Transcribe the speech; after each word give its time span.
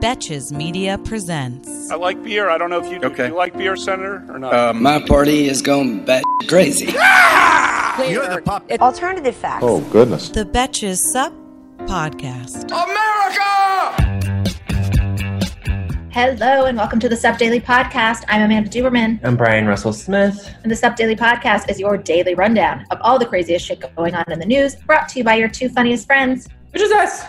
Betches 0.00 0.52
Media 0.52 0.96
presents. 0.98 1.90
I 1.90 1.96
like 1.96 2.22
beer. 2.22 2.48
I 2.48 2.56
don't 2.58 2.70
know 2.70 2.78
if 2.84 2.90
you 2.90 3.00
do. 3.00 3.08
Okay. 3.08 3.28
You 3.28 3.34
like 3.34 3.56
beer, 3.56 3.74
Senator, 3.76 4.24
or 4.28 4.38
not? 4.38 4.54
Uh, 4.54 4.72
my 4.72 5.00
party 5.04 5.48
is 5.48 5.60
going 5.60 6.04
bat 6.04 6.22
crazy. 6.48 6.86
You're 8.08 8.28
the 8.28 8.40
pup. 8.44 8.70
Alternative 8.80 9.34
facts. 9.34 9.64
Oh, 9.66 9.80
goodness. 9.90 10.28
The 10.28 10.44
Betches 10.44 10.98
Sup 11.12 11.32
Podcast. 11.78 12.70
America! 12.70 14.04
Hello 16.12 16.66
and 16.66 16.76
welcome 16.78 17.00
to 17.00 17.08
the 17.08 17.16
Sup 17.16 17.36
Daily 17.36 17.60
Podcast. 17.60 18.24
I'm 18.28 18.42
Amanda 18.42 18.70
Duberman, 18.70 19.18
I'm 19.24 19.36
Bryan 19.36 19.66
Russell 19.66 19.92
Smith. 19.92 20.52
and 20.62 20.70
the 20.70 20.76
Sup 20.76 20.94
Daily 20.96 21.16
Podcast 21.16 21.68
is 21.70 21.78
your 21.80 21.96
daily 21.96 22.34
rundown 22.34 22.84
of 22.90 22.98
all 23.02 23.18
the 23.18 23.26
craziest 23.26 23.66
shit 23.66 23.82
going 23.96 24.14
on 24.14 24.24
in 24.30 24.38
the 24.38 24.46
news, 24.46 24.74
brought 24.76 25.08
to 25.10 25.18
you 25.18 25.24
by 25.24 25.34
your 25.34 25.48
two 25.48 25.68
funniest 25.68 26.06
friends, 26.06 26.48
Which 26.72 26.82
is 26.82 26.92
us. 26.92 27.22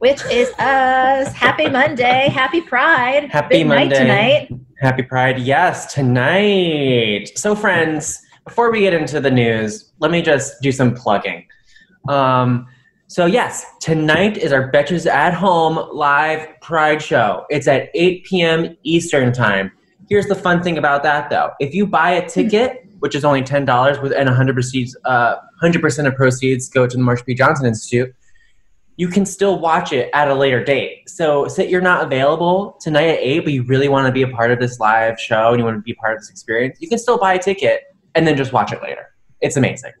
Which 0.00 0.24
is 0.30 0.48
us. 0.58 1.32
Happy 1.34 1.68
Monday, 1.68 2.28
happy 2.28 2.62
Pride, 2.62 3.30
Happy 3.30 3.58
Big 3.58 3.66
Monday. 3.66 3.88
night 3.88 4.48
tonight. 4.48 4.60
Happy 4.80 5.02
Pride. 5.02 5.38
Yes, 5.38 5.92
tonight. 5.92 7.30
So, 7.36 7.54
friends, 7.54 8.22
before 8.46 8.72
we 8.72 8.80
get 8.80 8.94
into 8.94 9.20
the 9.20 9.30
news, 9.30 9.92
let 9.98 10.10
me 10.10 10.22
just 10.22 10.54
do 10.62 10.72
some 10.72 10.94
plugging. 10.94 11.46
Um, 12.08 12.66
so, 13.08 13.26
yes, 13.26 13.66
tonight 13.80 14.38
is 14.38 14.52
our 14.52 14.72
Betches 14.72 15.06
at 15.06 15.34
Home 15.34 15.86
live 15.92 16.48
Pride 16.62 17.02
show. 17.02 17.44
It's 17.50 17.68
at 17.68 17.90
8 17.92 18.24
p.m. 18.24 18.76
Eastern 18.84 19.34
Time. 19.34 19.70
Here's 20.08 20.26
the 20.26 20.34
fun 20.34 20.62
thing 20.62 20.78
about 20.78 21.02
that, 21.02 21.28
though. 21.28 21.50
If 21.60 21.74
you 21.74 21.86
buy 21.86 22.12
a 22.12 22.26
ticket, 22.26 22.86
which 23.00 23.14
is 23.14 23.22
only 23.22 23.42
$10, 23.42 24.02
with 24.02 24.12
and 24.12 24.28
100 24.30 24.54
proceeds, 24.54 24.96
uh, 25.04 25.36
100% 25.62 26.06
of 26.06 26.14
proceeds 26.16 26.70
go 26.70 26.86
to 26.86 26.96
the 26.96 27.02
Marsha 27.02 27.26
P. 27.26 27.34
Johnson 27.34 27.66
Institute, 27.66 28.14
you 29.00 29.08
can 29.08 29.24
still 29.24 29.58
watch 29.58 29.94
it 29.94 30.10
at 30.12 30.28
a 30.28 30.34
later 30.34 30.62
date. 30.62 31.08
So, 31.08 31.48
say 31.48 31.66
you're 31.66 31.80
not 31.80 32.04
available 32.04 32.76
tonight 32.82 33.06
at 33.06 33.18
8, 33.20 33.40
but 33.40 33.52
you 33.54 33.62
really 33.62 33.88
want 33.88 34.06
to 34.06 34.12
be 34.12 34.20
a 34.20 34.28
part 34.28 34.50
of 34.50 34.60
this 34.60 34.78
live 34.78 35.18
show 35.18 35.48
and 35.48 35.58
you 35.58 35.64
want 35.64 35.78
to 35.78 35.80
be 35.80 35.94
part 35.94 36.12
of 36.12 36.20
this 36.20 36.28
experience, 36.28 36.76
you 36.82 36.88
can 36.88 36.98
still 36.98 37.16
buy 37.16 37.32
a 37.32 37.38
ticket 37.38 37.84
and 38.14 38.26
then 38.26 38.36
just 38.36 38.52
watch 38.52 38.74
it 38.74 38.82
later. 38.82 39.14
It's 39.40 39.56
amazing. 39.56 39.92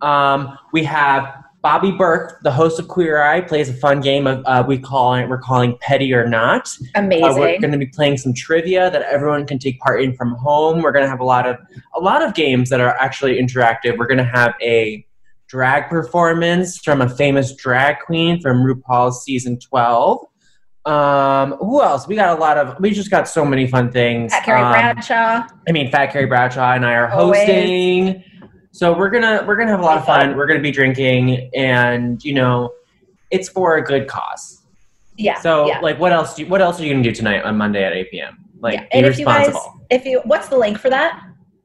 Um, 0.00 0.56
we 0.72 0.84
have 0.84 1.42
Bobby 1.60 1.90
Berk, 1.90 2.40
the 2.44 2.52
host 2.52 2.78
of 2.78 2.86
Queer 2.86 3.20
Eye, 3.20 3.40
plays 3.40 3.68
a 3.68 3.74
fun 3.74 4.00
game 4.00 4.28
of 4.28 4.44
uh, 4.46 4.62
we 4.64 4.78
call 4.78 5.14
it 5.14 5.28
we're 5.28 5.38
calling 5.38 5.76
Petty 5.80 6.14
or 6.14 6.28
Not. 6.28 6.72
Amazing. 6.94 7.24
Uh, 7.24 7.34
we're 7.34 7.58
going 7.58 7.72
to 7.72 7.78
be 7.78 7.86
playing 7.86 8.16
some 8.16 8.32
trivia 8.32 8.92
that 8.92 9.02
everyone 9.02 9.44
can 9.44 9.58
take 9.58 9.80
part 9.80 10.00
in 10.02 10.14
from 10.14 10.36
home. 10.36 10.82
We're 10.82 10.92
going 10.92 11.04
to 11.04 11.10
have 11.10 11.18
a 11.18 11.24
lot 11.24 11.48
of 11.48 11.56
a 11.96 12.00
lot 12.00 12.22
of 12.22 12.34
games 12.34 12.70
that 12.70 12.80
are 12.80 12.96
actually 13.00 13.40
interactive. 13.40 13.98
We're 13.98 14.06
going 14.06 14.18
to 14.18 14.24
have 14.24 14.54
a 14.62 15.04
drag 15.48 15.88
performance 15.88 16.78
from 16.78 17.00
a 17.02 17.08
famous 17.08 17.54
drag 17.54 17.96
queen 18.00 18.40
from 18.40 18.58
RuPaul's 18.64 19.22
season 19.24 19.58
12. 19.58 20.20
Um, 20.84 21.52
who 21.54 21.82
else? 21.82 22.06
We 22.06 22.14
got 22.14 22.36
a 22.36 22.40
lot 22.40 22.58
of. 22.58 22.78
We 22.80 22.92
just 22.92 23.10
got 23.10 23.26
so 23.28 23.44
many 23.44 23.66
fun 23.66 23.90
things. 23.90 24.32
Fat 24.32 24.44
Carrie 24.44 24.60
Um, 24.60 24.72
Bradshaw. 24.72 25.46
I 25.68 25.72
mean, 25.72 25.90
Fat 25.90 26.12
Carrie 26.12 26.26
Bradshaw 26.26 26.72
and 26.74 26.86
I 26.86 26.92
are 26.94 27.10
Always. 27.10 27.40
hosting. 27.40 28.22
So 28.70 28.96
we're 28.96 29.10
gonna 29.10 29.42
we're 29.48 29.56
gonna 29.56 29.72
have 29.72 29.80
a 29.80 29.84
lot 29.84 29.98
of 29.98 30.04
fun. 30.06 30.36
We're 30.36 30.46
gonna 30.46 30.60
be 30.60 30.70
drinking, 30.70 31.50
and 31.56 32.22
you 32.24 32.34
know, 32.34 32.70
it's 33.32 33.48
for 33.48 33.76
a 33.76 33.82
good 33.82 34.06
cause. 34.06 34.62
Yeah. 35.16 35.40
So 35.40 35.66
yeah. 35.66 35.80
like, 35.80 35.98
what 35.98 36.12
else? 36.12 36.34
Do 36.36 36.42
you, 36.42 36.48
what 36.48 36.60
else 36.62 36.78
are 36.80 36.84
you 36.84 36.92
gonna 36.92 37.02
do 37.02 37.10
tonight 37.10 37.42
on 37.42 37.56
Monday 37.56 37.82
at 37.82 37.92
eight 37.92 38.10
p.m.? 38.12 38.44
Like, 38.60 38.74
yeah. 38.74 38.80
be 38.82 38.88
And 38.92 39.06
if 39.06 39.18
you 39.18 39.24
guys, 39.24 39.46
responsible. 39.48 39.80
if 39.90 40.04
you, 40.04 40.20
what's 40.24 40.48
the 40.48 40.56
link 40.58 40.78
for 40.78 40.90
that? 40.90 41.20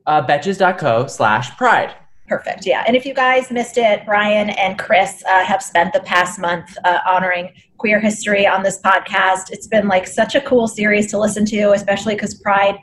uh, 0.08 0.26
betches.co 0.26 1.06
slash 1.06 1.56
pride. 1.58 1.94
Perfect. 2.32 2.66
Yeah. 2.66 2.86
And 2.88 2.96
if 2.96 3.06
you 3.06 3.14
guys 3.14 3.52
missed 3.52 3.78
it, 3.78 4.06
Bryan 4.06 4.52
and 4.52 4.80
Chris 4.80 5.22
uh, 5.28 5.44
have 5.44 5.62
spent 5.62 5.92
the 5.92 6.00
past 6.00 6.40
month 6.40 6.78
uh, 6.86 7.00
honoring 7.06 7.52
queer 7.78 8.00
history 8.00 8.48
on 8.48 8.64
this 8.64 8.80
podcast. 8.80 9.52
It's 9.52 9.68
been 9.68 9.90
like 9.90 10.08
such 10.08 10.34
a 10.34 10.40
cool 10.40 10.70
series 10.70 11.12
to 11.12 11.20
listen 11.20 11.44
to, 11.48 11.74
especially 11.74 12.16
because 12.16 12.34
Pride 12.36 12.78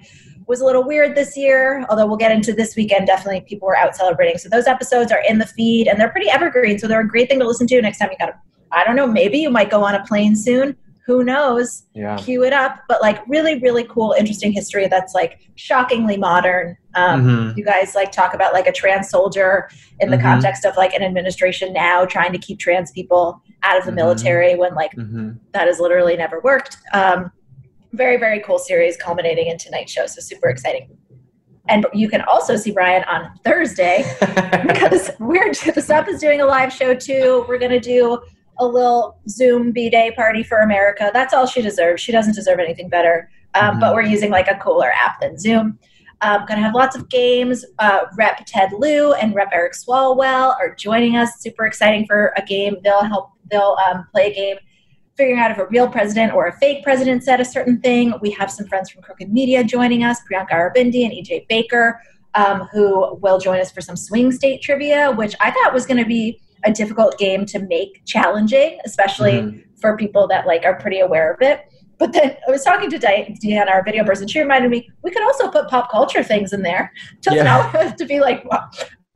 was 0.49 0.61
a 0.61 0.67
little 0.67 0.87
weird 0.87 1.17
this 1.17 1.35
year. 1.35 1.87
Although 1.89 2.07
we'll 2.07 2.19
get 2.19 2.31
into 2.31 2.53
this 2.53 2.77
weekend, 2.77 3.07
definitely 3.07 3.41
people 3.41 3.67
were 3.67 3.77
out 3.79 3.97
celebrating. 3.97 4.37
So 4.37 4.51
those 4.51 4.67
episodes 4.67 5.11
are 5.13 5.23
in 5.27 5.39
the 5.39 5.47
feed 5.47 5.89
and 5.89 5.99
they're 5.99 6.11
pretty 6.11 6.29
evergreen. 6.29 6.79
So 6.79 6.87
they're 6.87 7.01
a 7.01 7.09
great 7.09 7.31
thing 7.31 7.39
to 7.39 7.47
listen 7.47 7.67
to 7.69 7.81
next 7.81 8.01
time 8.01 8.11
you 8.13 8.19
got 8.19 8.27
to, 8.27 8.35
I 8.71 8.85
don't 8.85 8.97
know, 8.97 9.07
maybe 9.07 9.39
you 9.39 9.49
might 9.49 9.71
go 9.71 9.83
on 9.83 9.95
a 9.95 10.05
plane 10.05 10.37
soon. 10.37 10.77
Who 11.09 11.25
knows? 11.25 11.85
Yeah. 11.95 12.17
Cue 12.19 12.45
it 12.45 12.53
up. 12.53 12.81
But 12.87 13.01
like 13.01 13.27
really, 13.27 13.59
really 13.61 13.85
cool, 13.85 14.15
interesting 14.19 14.53
history 14.53 14.89
that's 14.89 15.15
like 15.15 15.39
shockingly 15.55 16.19
modern. 16.19 16.77
Um, 16.95 17.25
Mhm. 17.25 17.57
you 17.57 17.65
guys 17.65 17.95
like 17.95 18.13
talk 18.13 18.35
about 18.35 18.53
like 18.53 18.67
a 18.67 18.73
trans 18.73 19.09
soldier 19.09 19.71
in 20.01 20.11
the 20.11 20.19
Mhm. 20.19 20.23
context 20.23 20.67
of 20.67 20.77
like 20.77 20.93
an 20.93 21.03
administration 21.03 21.73
now 21.73 22.05
trying 22.05 22.31
to 22.33 22.39
keep 22.39 22.59
trans 22.59 22.93
people 22.93 23.41
out 23.63 23.79
of 23.79 23.87
the 23.87 23.91
Mhm. 23.91 23.95
military 23.97 24.55
when 24.55 24.75
like 24.75 24.93
hmm 24.93 25.31
that 25.53 25.67
has 25.67 25.81
literally 25.81 26.15
never 26.15 26.41
worked. 26.41 26.77
Um, 26.93 27.33
very 27.95 28.19
very 28.19 28.41
cool 28.41 28.59
series 28.59 28.99
culminating 28.99 29.47
in 29.47 29.57
tonight's 29.57 29.91
show, 29.91 30.05
so 30.05 30.21
super 30.21 30.51
exciting. 30.51 30.91
And 31.71 31.87
you 31.95 32.11
can 32.11 32.21
also 32.23 32.55
see 32.57 32.71
Bryan 32.71 33.05
on 33.05 33.31
Thursday 33.45 34.05
because 34.67 35.11
we're 35.19 35.53
the 35.75 35.81
Sup 35.81 36.07
is 36.07 36.21
doing 36.21 36.43
a 36.43 36.47
live 36.47 36.71
show 36.71 36.93
too. 36.95 37.47
We're 37.49 37.59
gonna 37.59 37.81
do 37.81 38.21
a 38.59 38.67
little 38.67 39.19
Zoom 39.29 39.73
B 39.73 39.89
Day 39.91 40.13
party 40.13 40.43
for 40.43 40.59
America. 40.59 41.11
That's 41.13 41.33
all 41.35 41.47
she 41.47 41.63
deserves. 41.63 42.03
She 42.03 42.13
doesn't 42.13 42.35
deserve 42.35 42.59
anything 42.59 42.89
better. 42.89 43.31
Um, 43.55 43.77
Mhm. 43.77 43.81
But 43.81 43.95
we're 43.95 44.03
using 44.03 44.31
like 44.31 44.49
a 44.49 44.57
cooler 44.57 44.91
app 44.93 45.21
than 45.21 45.39
Zoom. 45.39 45.79
Um, 46.21 46.45
gonna 46.49 46.61
have 46.63 46.75
lots 46.75 46.97
of 46.97 47.09
games. 47.09 47.65
Uh, 47.79 48.01
Rep 48.17 48.43
Ted 48.47 48.73
Lieu 48.73 49.13
and 49.15 49.35
Rep 49.35 49.51
Eric 49.53 49.73
Swalwell 49.75 50.57
are 50.61 50.75
joining 50.75 51.17
us. 51.17 51.39
Super 51.41 51.65
exciting 51.67 52.07
for 52.07 52.33
a 52.37 52.43
game. 52.43 52.77
They'll 52.83 53.05
help. 53.05 53.31
They'll 53.51 53.77
um, 53.89 54.07
play 54.13 54.31
a 54.33 54.35
game 54.35 54.57
figuring 55.17 55.41
out 55.41 55.51
if 55.51 55.59
a 55.59 55.67
real 55.67 55.89
president 55.89 56.33
or 56.33 56.47
a 56.47 56.53
fake 56.59 56.85
president 56.85 57.25
said 57.25 57.41
a 57.41 57.45
certain 57.45 57.81
thing. 57.81 58.15
We 58.21 58.31
have 58.33 58.51
some 58.53 58.67
friends 58.69 58.89
from 58.91 59.03
Crooked 59.03 59.33
Media 59.33 59.65
joining 59.65 60.05
us, 60.05 60.21
Priyanka 60.31 60.51
Aribindi 60.53 61.05
and 61.05 61.13
EJ 61.13 61.47
Baker, 61.49 62.01
um, 62.35 62.69
who 62.73 63.17
will 63.17 63.39
join 63.39 63.59
us 63.59 63.73
for 63.73 63.81
some 63.81 63.97
swing 63.97 64.31
state 64.31 64.63
trivia, 64.63 65.11
which 65.11 65.35
I 65.41 65.51
thought 65.51 65.75
was 65.75 65.87
going 65.87 65.99
to 65.99 66.05
be 66.07 66.41
a 66.65 66.73
difficult 66.73 67.19
game 67.19 67.45
to 67.47 67.61
make 67.61 68.03
challenging, 68.07 68.79
especially 68.85 69.33
Mhm. 69.33 69.63
for 69.81 69.97
people 69.97 70.27
that 70.29 70.47
like 70.47 70.65
are 70.65 70.75
pretty 70.77 71.01
aware 71.01 71.33
of 71.33 71.41
it. 71.43 71.61
But 71.99 72.13
then 72.13 72.37
I 72.47 72.51
was 72.51 72.63
talking 72.63 72.91
to 72.91 72.99
Di- 72.99 73.37
Deanna, 73.45 73.69
our 73.71 73.83
video 73.85 74.05
person. 74.05 74.29
She 74.29 74.39
reminded 74.41 74.71
me 74.71 74.89
we 75.03 75.11
could 75.11 75.23
also 75.23 75.49
put 75.51 75.69
pop 75.69 75.91
culture 75.91 76.23
things 76.23 76.53
in 76.53 76.63
there. 76.63 76.93
Doesn't 77.23 77.45
Yeah. 77.45 77.57
always 77.59 77.73
have 77.73 77.97
to 77.97 78.05
be 78.07 78.21
like 78.21 78.45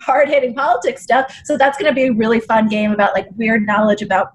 hard 0.00 0.28
hitting 0.28 0.54
politics 0.54 1.02
stuff. 1.02 1.32
So 1.44 1.56
that's 1.56 1.78
going 1.78 1.90
to 1.90 1.94
be 1.94 2.08
a 2.08 2.12
really 2.12 2.40
fun 2.40 2.68
game 2.68 2.90
about 2.92 3.14
like 3.14 3.28
weird 3.36 3.64
knowledge 3.66 4.02
about 4.02 4.32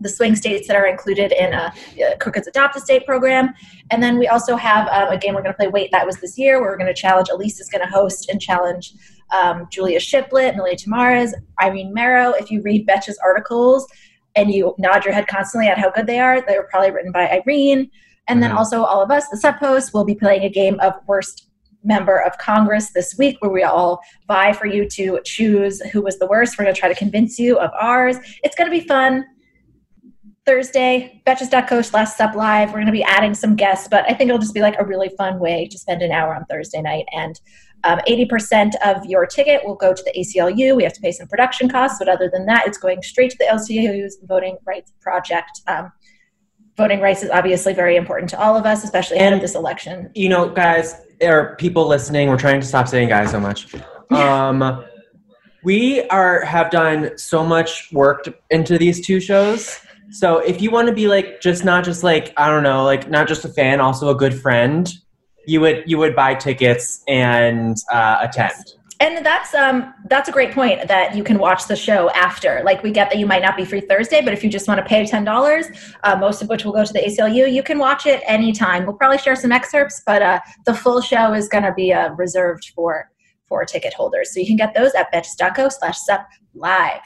the 0.00 0.08
swing 0.08 0.34
states 0.34 0.66
that 0.66 0.76
are 0.76 0.86
included 0.86 1.30
in 1.32 1.52
a, 1.54 1.72
uh 2.04 2.16
Crooked's 2.18 2.46
Adopt 2.48 2.74
a 2.76 2.80
State 2.80 3.06
program. 3.06 3.54
And 3.90 4.02
then 4.02 4.18
we 4.18 4.26
also 4.28 4.56
have 4.56 4.88
um, 4.88 5.12
a 5.12 5.18
game 5.18 5.34
we're 5.34 5.42
going 5.42 5.52
to 5.52 5.56
play. 5.58 5.68
Wait, 5.68 5.90
that 5.92 6.04
was 6.06 6.16
this 6.16 6.36
year. 6.38 6.60
Where 6.60 6.70
we're 6.70 6.76
going 6.78 6.92
to 6.92 7.00
challenge. 7.00 7.28
Elise 7.28 7.60
is 7.60 7.68
going 7.68 7.84
to 7.84 7.90
host 7.90 8.28
and 8.30 8.40
challenge 8.40 8.92
um, 9.32 9.66
Julia 9.70 10.00
Shiplett, 10.00 10.56
Millie 10.56 10.76
Tamares, 10.76 11.32
Irene 11.60 11.92
Marrow. 11.92 12.32
If 12.32 12.50
you 12.50 12.62
read 12.62 12.86
Betch's 12.86 13.18
articles 13.24 13.86
and 14.34 14.50
you 14.50 14.74
nod 14.78 15.04
your 15.04 15.14
head 15.14 15.26
constantly 15.28 15.68
at 15.68 15.78
how 15.78 15.90
good 15.90 16.06
they 16.06 16.18
are, 16.18 16.40
they 16.40 16.56
were 16.56 16.68
probably 16.70 16.90
written 16.90 17.12
by 17.12 17.28
Irene. 17.28 17.90
And 18.28 18.42
then 18.42 18.50
Mhm. 18.50 18.56
also 18.56 18.84
all 18.84 19.02
of 19.02 19.10
us, 19.10 19.28
the 19.28 19.36
Sup 19.36 19.56
hosts, 19.56 19.92
will 19.92 20.04
be 20.04 20.14
playing 20.14 20.42
a 20.42 20.48
game 20.48 20.80
of 20.80 20.94
worst 21.06 21.48
member 21.86 22.16
of 22.18 22.36
Congress 22.38 22.92
this 22.92 23.14
week 23.18 23.36
where 23.40 23.50
we 23.50 23.62
all 23.62 24.00
vie 24.26 24.52
for 24.52 24.66
you 24.66 24.88
to 24.88 25.20
choose 25.24 25.80
who 25.92 26.00
was 26.00 26.18
the 26.18 26.26
worst. 26.26 26.58
We're 26.58 26.64
going 26.64 26.74
to 26.74 26.80
try 26.80 26.88
to 26.88 26.94
convince 26.94 27.38
you 27.38 27.58
of 27.58 27.70
ours. 27.78 28.16
It's 28.42 28.56
going 28.56 28.70
to 28.70 28.76
be 28.76 28.86
fun. 28.86 29.26
Thursday, 30.46 31.22
betches.co 31.26 31.80
slash 31.82 32.12
sup 32.14 32.34
live. 32.34 32.68
We're 32.68 32.74
going 32.74 32.86
to 32.86 32.92
be 32.92 33.02
adding 33.02 33.34
some 33.34 33.56
guests, 33.56 33.88
but 33.88 34.04
I 34.10 34.14
think 34.14 34.28
it'll 34.28 34.40
just 34.40 34.52
be 34.52 34.60
like 34.60 34.78
a 34.78 34.84
really 34.84 35.10
fun 35.16 35.38
way 35.38 35.68
to 35.70 35.78
spend 35.78 36.02
an 36.02 36.12
hour 36.12 36.34
on 36.34 36.44
Thursday 36.46 36.82
night. 36.82 37.06
And 37.12 37.40
um, 37.84 38.00
80% 38.08 38.72
of 38.84 39.04
your 39.06 39.26
ticket 39.26 39.64
will 39.64 39.74
go 39.74 39.92
to 39.92 40.02
the 40.04 40.12
ACLU. 40.18 40.74
We 40.76 40.82
have 40.84 40.92
to 40.94 41.00
pay 41.00 41.12
some 41.12 41.26
production 41.28 41.68
costs, 41.68 41.98
but 41.98 42.08
other 42.08 42.30
than 42.32 42.46
that, 42.46 42.66
it's 42.66 42.78
going 42.78 43.02
straight 43.02 43.30
to 43.32 43.36
the 43.38 43.44
ACLU's 43.46 44.18
Voting 44.24 44.56
Rights 44.66 44.92
Project. 45.00 45.60
Um, 45.66 45.92
voting 46.76 47.00
rights 47.00 47.22
is 47.22 47.30
obviously 47.30 47.72
very 47.72 47.96
important 47.96 48.28
to 48.30 48.40
all 48.40 48.56
of 48.56 48.66
us, 48.66 48.84
especially 48.84 49.18
And- 49.18 49.40
this 49.40 49.54
election. 49.54 50.10
You 50.14 50.28
know, 50.28 50.48
guys, 50.48 51.00
there 51.20 51.38
are 51.38 51.56
people 51.56 51.86
listening. 51.86 52.28
We're 52.28 52.36
trying 52.36 52.60
to 52.60 52.66
stop 52.66 52.88
saying 52.88 53.08
guys 53.08 53.30
so 53.30 53.40
much. 53.40 53.68
Um, 54.10 54.84
we 55.64 56.02
are 56.08 56.44
have 56.44 56.70
done 56.70 57.16
so 57.16 57.42
much 57.42 57.88
work 57.90 58.24
to- 58.24 58.34
into 58.50 58.76
these 58.76 59.04
two 59.04 59.18
shows 59.18 59.80
So 60.10 60.38
if 60.38 60.60
you 60.60 60.70
want 60.70 60.86
to 60.88 60.94
be 60.94 61.08
like 61.08 61.40
just 61.40 61.64
not 61.64 61.82
just 61.84 62.04
like 62.04 62.32
I 62.36 62.48
don't 62.48 62.62
know, 62.62 62.84
like 62.84 63.10
not 63.10 63.26
just 63.26 63.44
a 63.44 63.48
fan, 63.48 63.80
also 63.80 64.10
a 64.10 64.14
good 64.14 64.38
friend, 64.38 64.92
you 65.46 65.60
would 65.60 65.84
you 65.86 65.98
would 65.98 66.14
buy 66.14 66.34
tickets 66.34 67.02
and 67.08 67.76
uh, 67.92 68.18
attend. 68.20 68.54
And 69.00 69.26
that's 69.26 69.54
um 69.54 69.92
that's 70.08 70.28
a 70.28 70.32
great 70.32 70.52
point 70.52 70.86
that 70.88 71.16
you 71.16 71.24
can 71.24 71.38
watch 71.38 71.66
the 71.66 71.76
show 71.76 72.10
after. 72.10 72.62
Like 72.64 72.82
we 72.82 72.90
get 72.90 73.10
that 73.10 73.18
you 73.18 73.26
might 73.26 73.42
not 73.42 73.56
be 73.56 73.64
free 73.64 73.80
Thursday, 73.80 74.22
but 74.22 74.32
if 74.32 74.44
you 74.44 74.48
just 74.48 74.68
want 74.68 74.78
to 74.78 74.84
pay 74.84 75.04
ten 75.04 75.24
dollars, 75.24 75.66
uh, 76.04 76.16
most 76.16 76.42
of 76.42 76.48
which 76.48 76.64
will 76.64 76.72
go 76.72 76.84
to 76.84 76.92
the 76.92 77.00
ACLU, 77.00 77.52
you 77.52 77.62
can 77.62 77.78
watch 77.78 78.06
it 78.06 78.22
anytime. 78.26 78.86
We'll 78.86 78.96
probably 78.96 79.18
share 79.18 79.36
some 79.36 79.52
excerpts, 79.52 80.02
but 80.06 80.22
uh, 80.22 80.40
the 80.64 80.74
full 80.74 81.00
show 81.00 81.34
is 81.34 81.48
going 81.48 81.64
to 81.64 81.72
be 81.74 81.92
uh, 81.92 82.10
reserved 82.14 82.70
for 82.74 83.10
for 83.46 83.64
ticket 83.64 83.92
holders. 83.92 84.32
So 84.32 84.40
you 84.40 84.46
can 84.46 84.56
get 84.56 84.74
those 84.74 84.94
at 84.94 85.12
betches.co 85.12 85.68
slash 85.68 85.98
sup 85.98 86.26
live. 86.54 87.02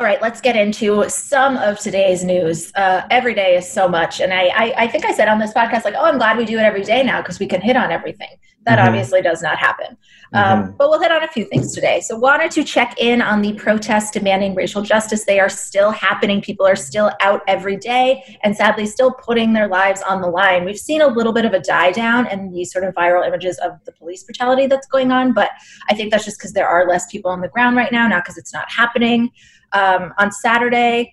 All 0.00 0.06
right, 0.06 0.22
let's 0.22 0.40
get 0.40 0.56
into 0.56 1.06
some 1.10 1.58
of 1.58 1.78
today's 1.78 2.24
news. 2.24 2.72
Uh, 2.74 3.02
every 3.10 3.34
day 3.34 3.54
is 3.56 3.70
so 3.70 3.86
much. 3.86 4.22
And 4.22 4.32
I, 4.32 4.46
I, 4.46 4.74
I, 4.78 4.86
think 4.86 5.04
I 5.04 5.12
said 5.12 5.28
on 5.28 5.38
this 5.38 5.52
podcast, 5.52 5.84
like, 5.84 5.92
oh, 5.94 6.04
I'm 6.04 6.16
glad 6.16 6.38
we 6.38 6.46
do 6.46 6.56
it 6.56 6.62
every 6.62 6.82
day 6.82 7.02
now 7.02 7.20
because 7.20 7.38
we 7.38 7.46
can 7.46 7.60
hit 7.60 7.76
on 7.76 7.92
everything. 7.92 8.30
That 8.64 8.78
mm-hmm. 8.78 8.88
obviously 8.88 9.20
does 9.20 9.42
not 9.42 9.58
happen. 9.58 9.98
Um, 10.32 10.62
mm-hmm. 10.62 10.76
But 10.78 10.88
we'll 10.88 11.02
hit 11.02 11.12
on 11.12 11.22
a 11.22 11.28
few 11.28 11.44
things 11.44 11.74
today. 11.74 12.00
So, 12.00 12.16
wanted 12.16 12.50
to 12.52 12.64
check 12.64 12.94
in 12.98 13.20
on 13.20 13.42
the 13.42 13.52
protests 13.54 14.10
demanding 14.10 14.54
racial 14.54 14.80
justice. 14.80 15.26
They 15.26 15.38
are 15.38 15.50
still 15.50 15.90
happening. 15.90 16.40
People 16.40 16.66
are 16.66 16.76
still 16.76 17.10
out 17.20 17.42
every 17.46 17.76
day 17.76 18.38
and 18.42 18.56
sadly 18.56 18.86
still 18.86 19.12
putting 19.12 19.52
their 19.52 19.68
lives 19.68 20.00
on 20.00 20.22
the 20.22 20.28
line. 20.28 20.64
We've 20.64 20.78
seen 20.78 21.02
a 21.02 21.08
little 21.08 21.34
bit 21.34 21.44
of 21.44 21.52
a 21.52 21.60
die 21.60 21.92
down 21.92 22.26
in 22.28 22.52
these 22.52 22.72
sort 22.72 22.84
of 22.84 22.94
viral 22.94 23.26
images 23.26 23.58
of 23.58 23.72
the 23.84 23.92
police 23.92 24.24
brutality 24.24 24.66
that's 24.66 24.86
going 24.86 25.12
on. 25.12 25.34
But 25.34 25.50
I 25.90 25.94
think 25.94 26.10
that's 26.10 26.24
just 26.24 26.38
because 26.38 26.54
there 26.54 26.68
are 26.68 26.88
less 26.88 27.10
people 27.12 27.30
on 27.30 27.42
the 27.42 27.48
ground 27.48 27.76
right 27.76 27.92
now, 27.92 28.08
not 28.08 28.24
because 28.24 28.38
it's 28.38 28.54
not 28.54 28.70
happening. 28.72 29.30
Um, 29.72 30.12
on 30.18 30.32
Saturday, 30.32 31.12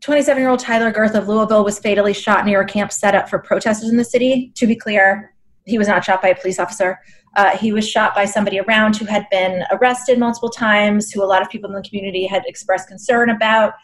27 0.00 0.40
year 0.40 0.50
old 0.50 0.58
Tyler 0.58 0.92
Gerth 0.92 1.14
of 1.14 1.28
Louisville 1.28 1.64
was 1.64 1.78
fatally 1.78 2.12
shot 2.12 2.44
near 2.44 2.60
a 2.60 2.66
camp 2.66 2.90
set 2.90 3.14
up 3.14 3.28
for 3.28 3.38
protesters 3.38 3.88
in 3.88 3.96
the 3.96 4.04
city. 4.04 4.52
To 4.56 4.66
be 4.66 4.74
clear, 4.74 5.34
he 5.64 5.78
was 5.78 5.86
not 5.86 6.04
shot 6.04 6.20
by 6.20 6.28
a 6.28 6.34
police 6.34 6.58
officer. 6.58 6.98
Uh, 7.36 7.56
he 7.56 7.72
was 7.72 7.88
shot 7.88 8.14
by 8.14 8.24
somebody 8.24 8.60
around 8.60 8.96
who 8.96 9.06
had 9.06 9.26
been 9.30 9.64
arrested 9.70 10.18
multiple 10.18 10.50
times, 10.50 11.10
who 11.10 11.22
a 11.22 11.26
lot 11.26 11.40
of 11.40 11.48
people 11.48 11.70
in 11.70 11.74
the 11.74 11.88
community 11.88 12.26
had 12.26 12.42
expressed 12.46 12.88
concern 12.88 13.30
about 13.30 13.74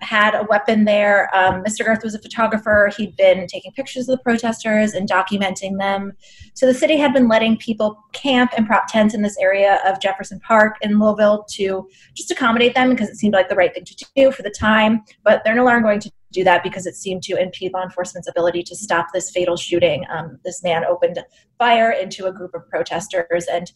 had 0.00 0.34
a 0.34 0.44
weapon 0.44 0.84
there. 0.84 1.28
Um, 1.34 1.62
Mr. 1.64 1.84
Gerth 1.84 2.04
was 2.04 2.14
a 2.14 2.20
photographer. 2.20 2.90
He'd 2.96 3.16
been 3.16 3.46
taking 3.46 3.72
pictures 3.72 4.08
of 4.08 4.16
the 4.16 4.22
protesters 4.22 4.94
and 4.94 5.08
documenting 5.08 5.78
them. 5.78 6.12
So 6.54 6.66
the 6.66 6.74
city 6.74 6.96
had 6.96 7.12
been 7.12 7.28
letting 7.28 7.56
people 7.56 7.98
camp 8.12 8.52
and 8.56 8.66
prop 8.66 8.86
tents 8.88 9.14
in 9.14 9.22
this 9.22 9.36
area 9.38 9.80
of 9.84 10.00
Jefferson 10.00 10.40
Park 10.40 10.76
in 10.82 10.98
Louisville 10.98 11.44
to 11.50 11.88
just 12.14 12.30
accommodate 12.30 12.74
them 12.74 12.90
because 12.90 13.08
it 13.08 13.16
seemed 13.16 13.34
like 13.34 13.48
the 13.48 13.56
right 13.56 13.74
thing 13.74 13.84
to 13.84 14.06
do 14.16 14.30
for 14.30 14.42
the 14.42 14.50
time. 14.50 15.02
But 15.24 15.42
they're 15.44 15.54
no 15.54 15.64
longer 15.64 15.80
going 15.80 16.00
to 16.00 16.12
do 16.30 16.44
that 16.44 16.62
because 16.62 16.86
it 16.86 16.94
seemed 16.94 17.22
to 17.24 17.40
impede 17.40 17.72
law 17.72 17.82
enforcement's 17.82 18.28
ability 18.28 18.62
to 18.62 18.76
stop 18.76 19.08
this 19.12 19.30
fatal 19.30 19.56
shooting. 19.56 20.04
Um, 20.10 20.38
this 20.44 20.62
man 20.62 20.84
opened 20.84 21.18
fire 21.58 21.90
into 21.90 22.26
a 22.26 22.32
group 22.32 22.54
of 22.54 22.68
protesters 22.68 23.46
and 23.50 23.72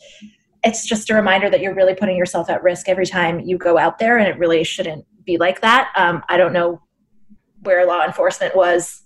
it's 0.65 0.87
just 0.87 1.11
a 1.11 1.15
reminder 1.15 1.51
that 1.51 1.61
you're 1.61 1.75
really 1.75 1.95
putting 1.95 2.17
yourself 2.17 2.49
at 2.49 2.63
risk 2.63 2.89
every 2.89 3.07
time 3.07 3.41
you 3.41 3.59
go 3.59 3.79
out 3.79 3.99
there 3.99 4.17
and 4.19 4.29
it 4.29 4.39
really 4.39 4.63
shouldn't 4.63 5.05
be 5.25 5.39
like 5.39 5.61
that. 5.61 5.93
Um, 5.97 6.23
I 6.29 6.37
don't 6.37 6.53
know 6.53 6.81
where 7.63 7.87
law 7.87 8.05
enforcement 8.05 8.57
was 8.57 9.03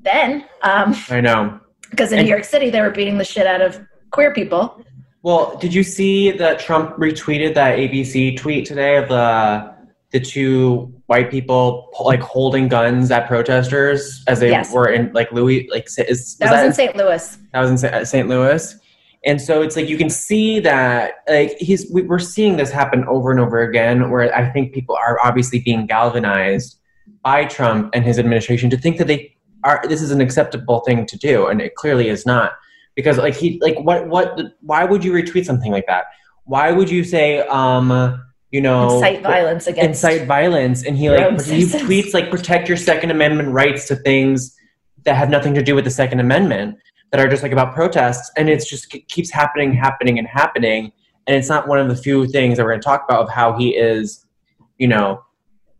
then. 0.00 0.44
Um, 0.62 0.96
I 1.08 1.20
know. 1.20 1.60
Because 1.90 2.12
in 2.12 2.18
and, 2.18 2.26
New 2.26 2.30
York 2.30 2.44
City, 2.44 2.70
they 2.70 2.80
were 2.80 2.90
beating 2.90 3.18
the 3.18 3.24
shit 3.24 3.46
out 3.46 3.60
of 3.60 3.80
queer 4.10 4.32
people. 4.32 4.82
Well, 5.22 5.56
did 5.58 5.72
you 5.72 5.82
see 5.82 6.32
that 6.32 6.58
Trump 6.58 6.96
retweeted 6.96 7.54
that 7.54 7.78
ABC 7.78 8.36
tweet 8.36 8.66
today 8.66 8.96
of 8.96 9.08
the 9.08 9.72
the 10.10 10.20
two 10.20 10.92
white 11.06 11.30
people 11.30 11.88
like 12.04 12.20
holding 12.20 12.68
guns 12.68 13.10
at 13.10 13.26
protesters 13.26 14.22
as 14.28 14.40
they 14.40 14.50
yes. 14.50 14.70
were 14.70 14.88
in 14.88 15.10
like 15.14 15.32
Louis 15.32 15.66
like 15.70 15.86
is, 15.86 15.96
was 16.06 16.36
that 16.36 16.50
was 16.50 16.60
that 16.60 16.66
in 16.66 16.72
St. 16.74 16.96
Louis. 16.96 17.38
That 17.52 17.60
was 17.60 17.82
in 17.82 18.04
St. 18.04 18.28
Louis. 18.28 18.76
And 19.24 19.40
so 19.40 19.62
it's 19.62 19.76
like 19.76 19.88
you 19.88 19.96
can 19.96 20.10
see 20.10 20.58
that 20.60 21.22
like 21.28 21.56
he's 21.58 21.86
we're 21.90 22.18
seeing 22.18 22.56
this 22.56 22.70
happen 22.70 23.04
over 23.04 23.30
and 23.30 23.38
over 23.38 23.60
again 23.60 24.10
where 24.10 24.34
I 24.34 24.50
think 24.50 24.72
people 24.72 24.96
are 24.96 25.18
obviously 25.24 25.60
being 25.60 25.86
galvanized 25.86 26.78
by 27.22 27.44
Trump 27.44 27.90
and 27.94 28.04
his 28.04 28.18
administration 28.18 28.68
to 28.70 28.76
think 28.76 28.98
that 28.98 29.06
they 29.06 29.36
are 29.62 29.80
this 29.88 30.02
is 30.02 30.10
an 30.10 30.20
acceptable 30.20 30.80
thing 30.80 31.06
to 31.06 31.16
do 31.16 31.46
and 31.46 31.60
it 31.60 31.76
clearly 31.76 32.08
is 32.08 32.26
not. 32.26 32.52
Because 32.96 33.16
like 33.16 33.34
he 33.34 33.60
like 33.62 33.78
what 33.78 34.08
what 34.08 34.38
why 34.60 34.84
would 34.84 35.04
you 35.04 35.12
retweet 35.12 35.44
something 35.44 35.70
like 35.70 35.86
that? 35.86 36.06
Why 36.44 36.72
would 36.72 36.90
you 36.90 37.04
say 37.04 37.40
um 37.46 38.20
you 38.50 38.60
know 38.60 38.96
incite 38.96 39.22
violence 39.22 39.66
against 39.68 40.04
incite 40.04 40.26
violence 40.26 40.84
and 40.84 40.98
he 40.98 41.08
like 41.10 41.40
he 41.42 41.62
tweets 41.64 42.12
like 42.12 42.28
protect 42.28 42.68
your 42.68 42.76
second 42.76 43.10
amendment 43.10 43.50
rights 43.50 43.86
to 43.88 43.96
things 43.96 44.56
that 45.04 45.16
have 45.16 45.30
nothing 45.30 45.54
to 45.54 45.62
do 45.62 45.74
with 45.74 45.84
the 45.84 45.90
second 45.90 46.20
amendment 46.20 46.76
that 47.12 47.20
are 47.20 47.28
just 47.28 47.42
like 47.42 47.52
about 47.52 47.74
protests 47.74 48.30
and 48.36 48.48
it's 48.48 48.68
just 48.68 48.92
it 48.94 49.06
keeps 49.08 49.30
happening 49.30 49.72
happening 49.72 50.18
and 50.18 50.26
happening 50.26 50.90
and 51.26 51.36
it's 51.36 51.48
not 51.48 51.68
one 51.68 51.78
of 51.78 51.88
the 51.88 51.94
few 51.94 52.26
things 52.26 52.56
that 52.56 52.64
we're 52.64 52.70
going 52.70 52.80
to 52.80 52.84
talk 52.84 53.04
about 53.08 53.22
of 53.22 53.30
how 53.30 53.56
he 53.56 53.76
is 53.76 54.26
you 54.78 54.88
know 54.88 55.22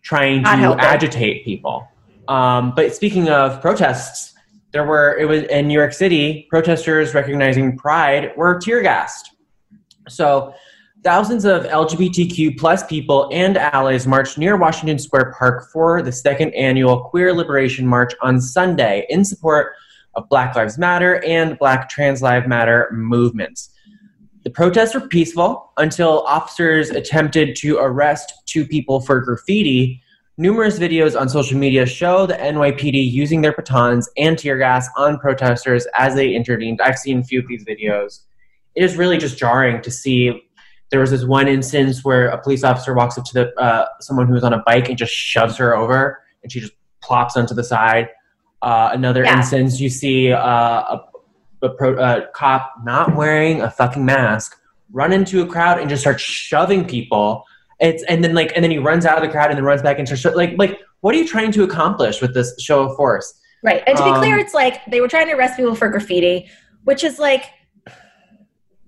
trying 0.02 0.42
to 0.42 0.50
agitate 0.80 1.44
people. 1.44 1.86
Um, 2.28 2.72
but 2.74 2.94
speaking 2.94 3.28
of 3.28 3.60
protests 3.60 4.34
there 4.72 4.84
were 4.84 5.16
it 5.18 5.26
was 5.26 5.42
in 5.44 5.68
new 5.68 5.74
york 5.74 5.92
city 5.92 6.46
protesters 6.48 7.14
recognizing 7.14 7.76
pride 7.76 8.32
were 8.36 8.58
tear 8.60 8.82
gassed. 8.82 9.34
So 10.08 10.54
thousands 11.02 11.44
of 11.44 11.64
lgbtq 11.64 12.58
plus 12.58 12.86
people 12.86 13.28
and 13.32 13.56
allies 13.56 14.06
marched 14.06 14.38
near 14.38 14.56
washington 14.56 14.98
square 14.98 15.34
park 15.36 15.68
for 15.72 16.00
the 16.00 16.12
second 16.12 16.54
annual 16.54 17.00
queer 17.00 17.32
liberation 17.32 17.84
march 17.84 18.12
on 18.22 18.40
sunday 18.40 19.04
in 19.08 19.24
support 19.24 19.74
of 20.14 20.28
Black 20.28 20.54
Lives 20.54 20.78
Matter 20.78 21.22
and 21.24 21.58
Black 21.58 21.88
Trans 21.88 22.22
Lives 22.22 22.46
Matter 22.46 22.88
movements. 22.92 23.70
The 24.44 24.50
protests 24.50 24.94
were 24.94 25.06
peaceful 25.06 25.72
until 25.76 26.22
officers 26.22 26.90
attempted 26.90 27.54
to 27.56 27.78
arrest 27.78 28.32
two 28.46 28.66
people 28.66 29.00
for 29.00 29.20
graffiti. 29.20 30.02
Numerous 30.36 30.78
videos 30.78 31.18
on 31.18 31.28
social 31.28 31.56
media 31.56 31.86
show 31.86 32.26
the 32.26 32.34
NYPD 32.34 33.12
using 33.12 33.42
their 33.42 33.52
batons 33.52 34.08
and 34.16 34.36
tear 34.36 34.58
gas 34.58 34.88
on 34.96 35.18
protesters 35.18 35.86
as 35.94 36.16
they 36.16 36.34
intervened. 36.34 36.80
I've 36.80 36.98
seen 36.98 37.20
a 37.20 37.24
few 37.24 37.38
of 37.38 37.46
these 37.46 37.64
videos. 37.64 38.22
It 38.74 38.82
is 38.82 38.96
really 38.96 39.18
just 39.18 39.38
jarring 39.38 39.80
to 39.82 39.90
see. 39.90 40.42
There 40.90 41.00
was 41.00 41.10
this 41.10 41.24
one 41.24 41.46
instance 41.46 42.04
where 42.04 42.28
a 42.28 42.42
police 42.42 42.64
officer 42.64 42.94
walks 42.94 43.16
up 43.16 43.24
to 43.26 43.34
the 43.34 43.60
uh, 43.60 43.86
someone 44.00 44.26
who 44.26 44.34
was 44.34 44.44
on 44.44 44.52
a 44.52 44.62
bike 44.66 44.88
and 44.88 44.98
just 44.98 45.12
shoves 45.12 45.56
her 45.58 45.76
over, 45.76 46.22
and 46.42 46.50
she 46.50 46.60
just 46.60 46.72
plops 47.00 47.36
onto 47.36 47.54
the 47.54 47.64
side. 47.64 48.08
Uh, 48.62 48.90
another 48.92 49.24
yeah. 49.24 49.36
instance, 49.36 49.80
you 49.80 49.90
see 49.90 50.32
uh, 50.32 50.40
a, 50.40 51.04
a, 51.62 51.68
pro, 51.70 51.94
a, 51.98 52.28
cop 52.34 52.72
not 52.84 53.16
wearing 53.16 53.60
a 53.60 53.70
fucking 53.70 54.04
mask 54.04 54.56
run 54.92 55.12
into 55.12 55.42
a 55.42 55.46
crowd 55.46 55.80
and 55.80 55.88
just 55.88 56.02
start 56.02 56.20
shoving 56.20 56.86
people. 56.86 57.44
It's 57.80 58.04
and 58.04 58.22
then 58.22 58.34
like 58.34 58.52
and 58.54 58.62
then 58.62 58.70
he 58.70 58.78
runs 58.78 59.04
out 59.04 59.16
of 59.16 59.24
the 59.24 59.28
crowd 59.28 59.50
and 59.50 59.56
then 59.56 59.64
runs 59.64 59.82
back 59.82 59.98
into 59.98 60.30
like 60.30 60.54
like 60.56 60.78
what 61.00 61.14
are 61.14 61.18
you 61.18 61.26
trying 61.26 61.50
to 61.52 61.64
accomplish 61.64 62.20
with 62.20 62.34
this 62.34 62.54
show 62.60 62.84
of 62.88 62.96
force? 62.96 63.34
Right, 63.64 63.82
and 63.86 63.96
to 63.96 64.04
be 64.04 64.10
um, 64.10 64.18
clear, 64.18 64.38
it's 64.38 64.54
like 64.54 64.84
they 64.86 65.00
were 65.00 65.08
trying 65.08 65.26
to 65.26 65.32
arrest 65.32 65.56
people 65.56 65.74
for 65.74 65.88
graffiti, 65.88 66.48
which 66.84 67.02
is 67.02 67.18
like 67.18 67.46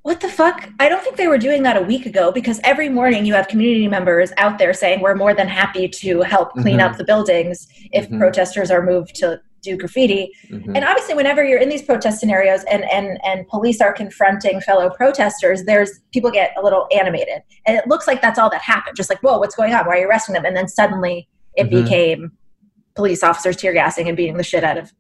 what 0.02 0.20
the 0.20 0.28
fuck? 0.28 0.68
I 0.78 0.90
don't 0.90 1.02
think 1.02 1.16
they 1.16 1.28
were 1.28 1.38
doing 1.38 1.62
that 1.62 1.78
a 1.78 1.80
week 1.80 2.04
ago 2.04 2.30
because 2.30 2.60
every 2.62 2.90
morning 2.90 3.24
you 3.24 3.32
have 3.32 3.48
community 3.48 3.88
members 3.88 4.32
out 4.36 4.58
there 4.58 4.74
saying 4.74 5.00
we're 5.00 5.14
more 5.14 5.32
than 5.32 5.48
happy 5.48 5.88
to 5.88 6.20
help 6.20 6.52
clean 6.52 6.76
mm-hmm. 6.76 6.92
up 6.92 6.98
the 6.98 7.04
buildings 7.04 7.66
if 7.90 8.04
mm-hmm. 8.04 8.18
protesters 8.18 8.70
are 8.70 8.84
moved 8.84 9.14
to 9.16 9.40
do 9.64 9.76
graffiti. 9.76 10.30
Mm-hmm. 10.50 10.76
And 10.76 10.84
obviously, 10.84 11.14
whenever 11.14 11.44
you're 11.44 11.58
in 11.58 11.68
these 11.68 11.82
protest 11.82 12.20
scenarios 12.20 12.64
and 12.70 12.84
and 12.90 13.18
and 13.24 13.48
police 13.48 13.80
are 13.80 13.92
confronting 13.92 14.60
fellow 14.60 14.90
protesters, 14.90 15.64
there's 15.64 16.00
people 16.12 16.30
get 16.30 16.52
a 16.56 16.62
little 16.62 16.86
animated, 16.96 17.42
and 17.66 17.76
it 17.76 17.86
looks 17.88 18.06
like 18.06 18.22
that's 18.22 18.38
all 18.38 18.50
that 18.50 18.62
happened. 18.62 18.96
Just 18.96 19.10
like, 19.10 19.20
whoa, 19.22 19.38
what's 19.38 19.56
going 19.56 19.72
on? 19.74 19.86
Why 19.86 19.94
are 19.94 19.98
you 20.00 20.08
arresting 20.08 20.34
them? 20.34 20.44
And 20.44 20.56
then 20.56 20.68
suddenly 20.68 21.28
it 21.56 21.64
mm-hmm. 21.64 21.82
became 21.82 22.32
police 22.94 23.22
officers 23.22 23.56
tear 23.56 23.72
gassing 23.72 24.08
and 24.08 24.16
beating 24.16 24.36
the 24.36 24.44
shit 24.44 24.64
out 24.64 24.78
of 24.78 24.92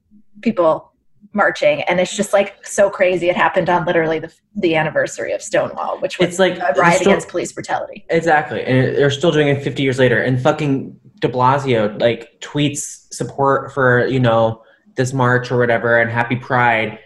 people 0.42 0.92
marching 1.32 1.82
and 1.82 1.98
it's 2.00 2.16
just 2.16 2.32
like 2.32 2.64
so 2.64 2.88
crazy 2.88 3.28
it 3.28 3.36
happened 3.36 3.68
on 3.68 3.84
literally 3.84 4.20
the, 4.20 4.32
the 4.54 4.76
anniversary 4.76 5.32
of 5.32 5.42
stonewall 5.42 5.98
which 6.00 6.18
was 6.18 6.28
it's 6.28 6.38
like 6.38 6.56
a 6.58 6.72
riot 6.78 7.00
still, 7.00 7.10
against 7.10 7.28
police 7.28 7.52
brutality 7.52 8.04
exactly 8.08 8.62
and 8.62 8.96
they're 8.96 9.10
still 9.10 9.32
doing 9.32 9.48
it 9.48 9.62
50 9.62 9.82
years 9.82 9.98
later 9.98 10.22
and 10.22 10.40
fucking 10.40 10.96
de 11.20 11.28
blasio 11.28 12.00
like 12.00 12.40
tweets 12.40 13.12
support 13.12 13.72
for 13.72 14.06
you 14.06 14.20
know 14.20 14.62
this 14.96 15.12
march 15.12 15.50
or 15.50 15.58
whatever 15.58 16.00
and 16.00 16.10
happy 16.10 16.36
pride 16.36 16.98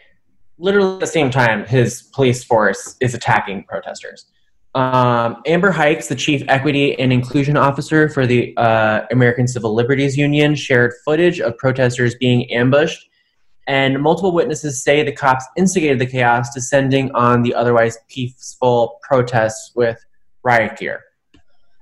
literally 0.58 0.94
at 0.94 1.00
the 1.00 1.06
same 1.06 1.30
time 1.30 1.64
his 1.66 2.02
police 2.14 2.44
force 2.44 2.96
is 3.00 3.14
attacking 3.14 3.64
protesters 3.64 4.26
um, 4.74 5.36
amber 5.46 5.70
hikes 5.70 6.08
the 6.08 6.14
chief 6.14 6.42
equity 6.48 6.98
and 6.98 7.12
inclusion 7.12 7.56
officer 7.56 8.08
for 8.08 8.26
the 8.26 8.56
uh, 8.56 9.02
american 9.10 9.46
civil 9.46 9.74
liberties 9.74 10.16
union 10.16 10.54
shared 10.54 10.92
footage 11.04 11.40
of 11.40 11.56
protesters 11.58 12.14
being 12.14 12.50
ambushed 12.52 13.08
and 13.68 14.00
multiple 14.02 14.32
witnesses 14.32 14.82
say 14.82 15.02
the 15.02 15.12
cops 15.12 15.44
instigated 15.54 15.98
the 15.98 16.06
chaos, 16.06 16.52
descending 16.54 17.12
on 17.12 17.42
the 17.42 17.54
otherwise 17.54 17.98
peaceful 18.08 18.98
protests 19.02 19.72
with 19.76 20.02
riot 20.42 20.78
gear. 20.78 21.04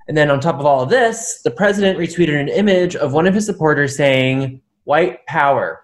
And 0.07 0.15
then 0.15 0.31
on 0.31 0.39
top 0.39 0.59
of 0.59 0.65
all 0.65 0.83
of 0.83 0.89
this, 0.89 1.41
the 1.43 1.51
president 1.51 1.99
retweeted 1.99 2.39
an 2.39 2.47
image 2.47 2.95
of 2.95 3.13
one 3.13 3.27
of 3.27 3.33
his 3.33 3.45
supporters 3.45 3.95
saying, 3.95 4.61
White 4.85 5.25
power. 5.25 5.81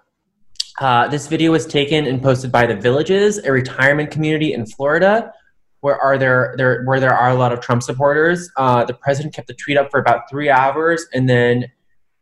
Uh, 0.79 1.09
this 1.09 1.27
video 1.27 1.51
was 1.51 1.65
taken 1.65 2.05
and 2.05 2.21
posted 2.21 2.51
by 2.51 2.65
the 2.65 2.75
Villages, 2.75 3.37
a 3.39 3.51
retirement 3.51 4.11
community 4.11 4.53
in 4.53 4.65
Florida, 4.65 5.31
where 5.81 5.97
are 5.97 6.17
there, 6.17 6.55
there 6.57 6.83
where 6.85 7.01
there 7.01 7.13
are 7.13 7.31
a 7.31 7.35
lot 7.35 7.51
of 7.51 7.59
Trump 7.59 7.83
supporters. 7.83 8.49
Uh, 8.55 8.85
the 8.85 8.93
president 8.93 9.35
kept 9.35 9.47
the 9.47 9.53
tweet 9.55 9.77
up 9.77 9.91
for 9.91 9.99
about 9.99 10.29
three 10.29 10.49
hours 10.49 11.05
and 11.13 11.29
then 11.29 11.65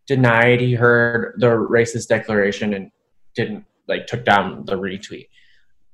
denied 0.08 0.60
he 0.60 0.74
heard 0.74 1.36
the 1.38 1.48
racist 1.48 2.08
declaration 2.08 2.74
and 2.74 2.92
didn't 3.36 3.64
like 3.88 4.08
took 4.08 4.26
down 4.26 4.66
the 4.66 4.74
retweet. 4.74 5.28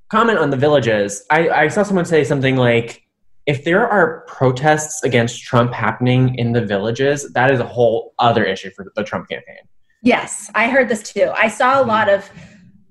Comment 0.10 0.40
on 0.40 0.50
the 0.50 0.58
Villages. 0.58 1.26
I, 1.30 1.50
I 1.50 1.68
saw 1.68 1.84
someone 1.84 2.06
say 2.06 2.24
something 2.24 2.56
like, 2.56 3.04
if 3.48 3.64
there 3.64 3.88
are 3.88 4.26
protests 4.28 5.02
against 5.04 5.42
Trump 5.42 5.74
happening 5.74 6.36
in 6.36 6.52
the 6.52 6.62
villages, 6.62 7.32
that 7.34 7.50
is 7.50 7.62
a 7.62 7.66
whole 7.66 8.14
other 8.20 8.44
issue 8.44 8.70
for 8.76 8.86
the 8.94 9.04
Trump 9.04 9.30
campaign. 9.30 9.56
Yes, 10.04 10.52
I 10.54 10.70
heard 10.70 10.90
this 10.90 11.12
too. 11.12 11.32
I 11.34 11.48
saw 11.48 11.82
a 11.82 11.86
lot 11.86 12.10
of 12.10 12.30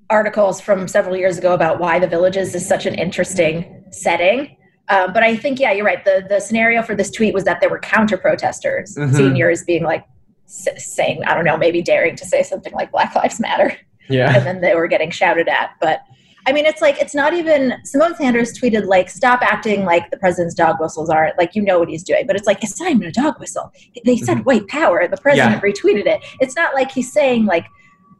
articles 0.09 0.59
from 0.59 0.87
several 0.87 1.15
years 1.15 1.37
ago 1.37 1.53
about 1.53 1.79
why 1.79 1.99
the 1.99 2.07
villages 2.07 2.55
is 2.55 2.67
such 2.67 2.87
an 2.87 2.95
interesting 2.95 3.85
setting. 3.91 4.57
Um, 4.89 5.13
but 5.13 5.21
I 5.21 5.35
think, 5.35 5.59
yeah, 5.59 5.73
you're 5.73 5.85
right. 5.85 6.03
The 6.03 6.25
the 6.27 6.39
scenario 6.39 6.81
for 6.81 6.95
this 6.95 7.11
tweet 7.11 7.33
was 7.33 7.43
that 7.43 7.59
there 7.59 7.69
were 7.69 7.79
counter 7.79 8.17
protesters, 8.17 8.95
mm-hmm. 8.95 9.15
seniors 9.15 9.63
being 9.63 9.83
like 9.83 10.05
s- 10.45 10.67
saying, 10.77 11.23
I 11.25 11.35
don't 11.35 11.45
know, 11.45 11.57
maybe 11.57 11.81
daring 11.81 12.15
to 12.15 12.25
say 12.25 12.41
something 12.41 12.73
like 12.73 12.91
Black 12.91 13.13
Lives 13.15 13.39
Matter. 13.39 13.77
Yeah. 14.09 14.33
And 14.37 14.45
then 14.45 14.61
they 14.61 14.73
were 14.73 14.87
getting 14.87 15.11
shouted 15.11 15.49
at. 15.49 15.71
But 15.81 16.01
I 16.47 16.53
mean, 16.53 16.65
it's 16.65 16.81
like, 16.81 17.01
it's 17.01 17.13
not 17.13 17.33
even, 17.33 17.73
Symone 17.85 18.15
Sanders 18.15 18.57
tweeted, 18.57 18.85
like, 18.85 19.09
stop 19.09 19.41
acting 19.41 19.83
like 19.83 20.09
the 20.11 20.17
president's 20.17 20.55
dog 20.55 20.77
whistles 20.79 21.09
aren't, 21.09 21.37
like, 21.37 21.55
you 21.55 21.61
know 21.61 21.77
what 21.77 21.89
he's 21.89 22.03
doing. 22.03 22.25
But 22.25 22.37
it's 22.37 22.47
like, 22.47 22.63
it's 22.63 22.79
not 22.79 22.89
even 22.89 23.03
a 23.03 23.11
dog 23.11 23.37
whistle. 23.37 23.69
They 24.05 24.15
said 24.15 24.37
mm-hmm. 24.37 24.43
white 24.43 24.67
power. 24.69 25.05
The 25.09 25.17
president 25.17 25.61
yeah. 25.61 25.69
retweeted 25.69 26.05
it. 26.05 26.23
It's 26.39 26.55
not 26.55 26.73
like 26.73 26.89
he's 26.89 27.11
saying, 27.11 27.47
like, 27.47 27.67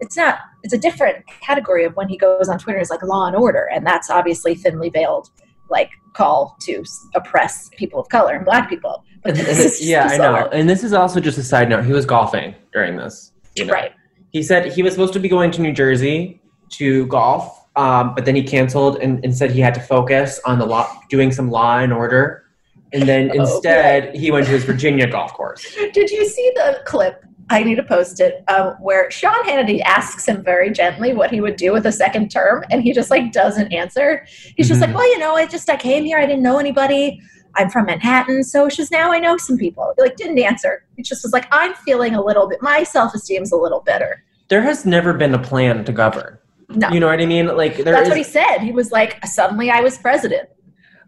it's 0.01 0.17
not, 0.17 0.39
it's 0.63 0.74
a 0.74 0.77
different 0.77 1.25
category 1.41 1.86
of 1.86 1.96
when 1.96 2.10
he 2.10 2.17
goes 2.17 2.50
on 2.50 2.60
Twitter 2.60 2.79
is 2.79 2.89
like 2.89 3.01
law 3.01 3.27
and 3.27 3.36
order. 3.36 3.69
And 3.74 3.88
that's 3.88 4.10
obviously 4.10 4.55
thinly 4.55 4.89
veiled, 4.89 5.29
like, 5.69 5.89
call 6.12 6.57
to 6.63 6.84
oppress 7.15 7.69
people 7.77 8.01
of 8.01 8.10
color 8.10 8.36
and 8.36 8.43
black 8.43 8.69
people. 8.69 9.05
But 9.24 9.38
yeah, 9.79 10.05
I 10.05 10.17
know. 10.17 10.50
And 10.51 10.69
this 10.69 10.84
is 10.84 10.91
also 10.91 11.22
just 11.22 11.38
a 11.38 11.43
side 11.43 11.69
note. 11.69 11.86
He 11.86 11.93
was 11.93 12.05
golfing 12.05 12.55
during 12.74 12.98
this. 12.98 13.31
You 13.55 13.65
know? 13.65 13.74
Right. 13.74 13.93
He 14.31 14.43
said 14.43 14.74
he 14.74 14.84
was 14.84 14.93
supposed 14.93 15.13
to 15.13 15.19
be 15.19 15.29
going 15.29 15.50
to 15.51 15.62
New 15.62 15.72
Jersey 15.72 16.41
to 16.72 17.07
golf 17.07 17.66
um, 17.77 18.15
but 18.15 18.25
then 18.25 18.36
he 18.36 18.41
canceled 18.41 18.98
and, 18.98 19.24
and 19.24 19.38
said 19.38 19.51
he 19.51 19.62
had 19.62 19.75
to 19.75 19.79
focus 19.79 20.41
on 20.46 20.57
the 20.57 20.65
law, 20.65 21.00
doing 21.10 21.31
some 21.31 21.51
law 21.51 21.77
and 21.77 21.93
order. 21.93 22.43
And 22.91 23.03
then 23.03 23.31
oh, 23.31 23.41
instead, 23.41 24.15
he 24.15 24.31
went 24.31 24.48
to 24.48 24.51
his 24.51 24.63
Virginia 24.63 25.07
golf 25.07 25.34
course. 25.34 25.63
Did 25.93 26.10
you 26.10 26.27
see 26.27 26.51
the 26.55 26.81
clip? 26.86 27.24
I 27.50 27.63
need 27.63 27.75
to 27.75 27.84
post 27.84 28.19
it. 28.19 28.43
Um, 28.50 28.74
where 28.81 29.10
Sean 29.12 29.41
Hannity 29.43 29.81
asks 29.81 30.27
him 30.27 30.43
very 30.43 30.72
gently 30.72 31.13
what 31.13 31.29
he 31.29 31.39
would 31.39 31.55
do 31.55 31.72
with 31.72 31.86
a 31.86 31.91
second 31.91 32.29
term, 32.29 32.65
and 32.72 32.81
he 32.81 32.93
just 32.93 33.12
like 33.12 33.31
doesn't 33.31 33.72
answer. 33.72 34.25
He's 34.25 34.65
mm-hmm. 34.65 34.67
just 34.67 34.81
like. 34.81 34.96
"Well, 34.96 35.07
you 35.07 35.19
know, 35.19 35.36
I 35.36 35.46
just 35.46 35.69
I 35.69 35.77
came 35.77 36.03
here. 36.03 36.17
I 36.17 36.25
didn't 36.25 36.43
know 36.43 36.57
anybody. 36.57 37.22
I'm 37.55 37.69
from 37.69 37.86
Manhattan, 37.86 38.43
so 38.43 38.67
just 38.69 38.91
now 38.91 39.12
I 39.12 39.19
know 39.19 39.38
some 39.38 39.57
people." 39.57 39.93
He, 39.96 40.01
like 40.01 40.17
didn't 40.17 40.39
answer. 40.39 40.84
He 40.96 41.03
just 41.03 41.24
was 41.24 41.31
like, 41.31 41.48
"I'm 41.51 41.74
feeling 41.74 42.15
a 42.15 42.24
little 42.24 42.50
bit. 42.50 42.62
My 42.62 42.84
self 42.84 43.13
esteem's 43.13 43.51
a 43.51 43.57
little 43.57 43.81
better." 43.81 44.24
There 44.50 44.62
has 44.62 44.86
never 44.86 45.13
been 45.13 45.34
a 45.34 45.39
plan 45.39 45.86
to 45.86 45.91
govern. 45.91 46.38
No. 46.69 46.89
You 46.89 47.00
know 47.00 47.07
what 47.07 47.21
I 47.21 47.25
mean? 47.25 47.47
Like 47.47 47.77
that's 47.77 48.03
is, 48.03 48.09
what 48.09 48.17
he 48.17 48.24
said. 48.24 48.59
He 48.59 48.71
was 48.71 48.91
like, 48.91 49.25
suddenly 49.25 49.71
I 49.71 49.81
was 49.81 49.97
president. 49.97 50.50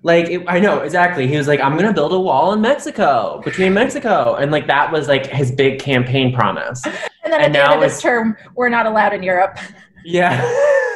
Like 0.02 0.30
it, 0.30 0.46
I 0.48 0.60
know 0.60 0.80
exactly. 0.80 1.28
He 1.28 1.36
was 1.36 1.48
like, 1.48 1.60
I'm 1.60 1.76
gonna 1.76 1.94
build 1.94 2.14
a 2.14 2.20
wall 2.20 2.54
in 2.54 2.62
Mexico 2.62 3.42
between 3.44 3.74
Mexico, 3.74 4.36
and 4.36 4.52
like 4.52 4.68
that 4.68 4.92
was 4.92 5.10
like 5.10 5.26
his 5.26 5.52
big 5.52 5.80
campaign 5.80 6.34
promise. 6.34 6.86
and 6.86 6.94
then 7.26 7.34
and 7.34 7.44
at 7.44 7.54
the 7.54 7.64
end 7.64 7.74
of 7.74 7.82
this 7.82 8.02
term, 8.02 8.38
we're 8.56 8.70
not 8.70 8.86
allowed 8.86 9.14
in 9.14 9.24
Europe. 9.24 9.58
Yeah. 10.06 10.40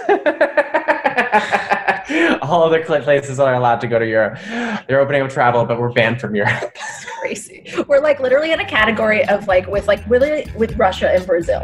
All 2.41 2.63
other 2.63 2.83
places 2.83 3.39
are 3.39 3.55
allowed 3.55 3.81
to 3.81 3.87
go 3.87 3.99
to 3.99 4.07
Europe. 4.07 4.39
They're 4.87 4.99
opening 4.99 5.21
up 5.21 5.29
travel, 5.29 5.65
but 5.65 5.79
we're 5.79 5.91
banned 5.91 6.21
from 6.21 6.35
Europe. 6.35 6.51
That's 6.75 7.05
crazy. 7.19 7.73
We're 7.87 7.99
like 7.99 8.19
literally 8.19 8.51
in 8.51 8.59
a 8.59 8.65
category 8.65 9.27
of 9.27 9.47
like 9.47 9.67
with 9.67 9.87
like 9.87 10.07
really 10.09 10.47
with 10.55 10.77
Russia 10.77 11.11
and 11.11 11.25
Brazil. 11.25 11.63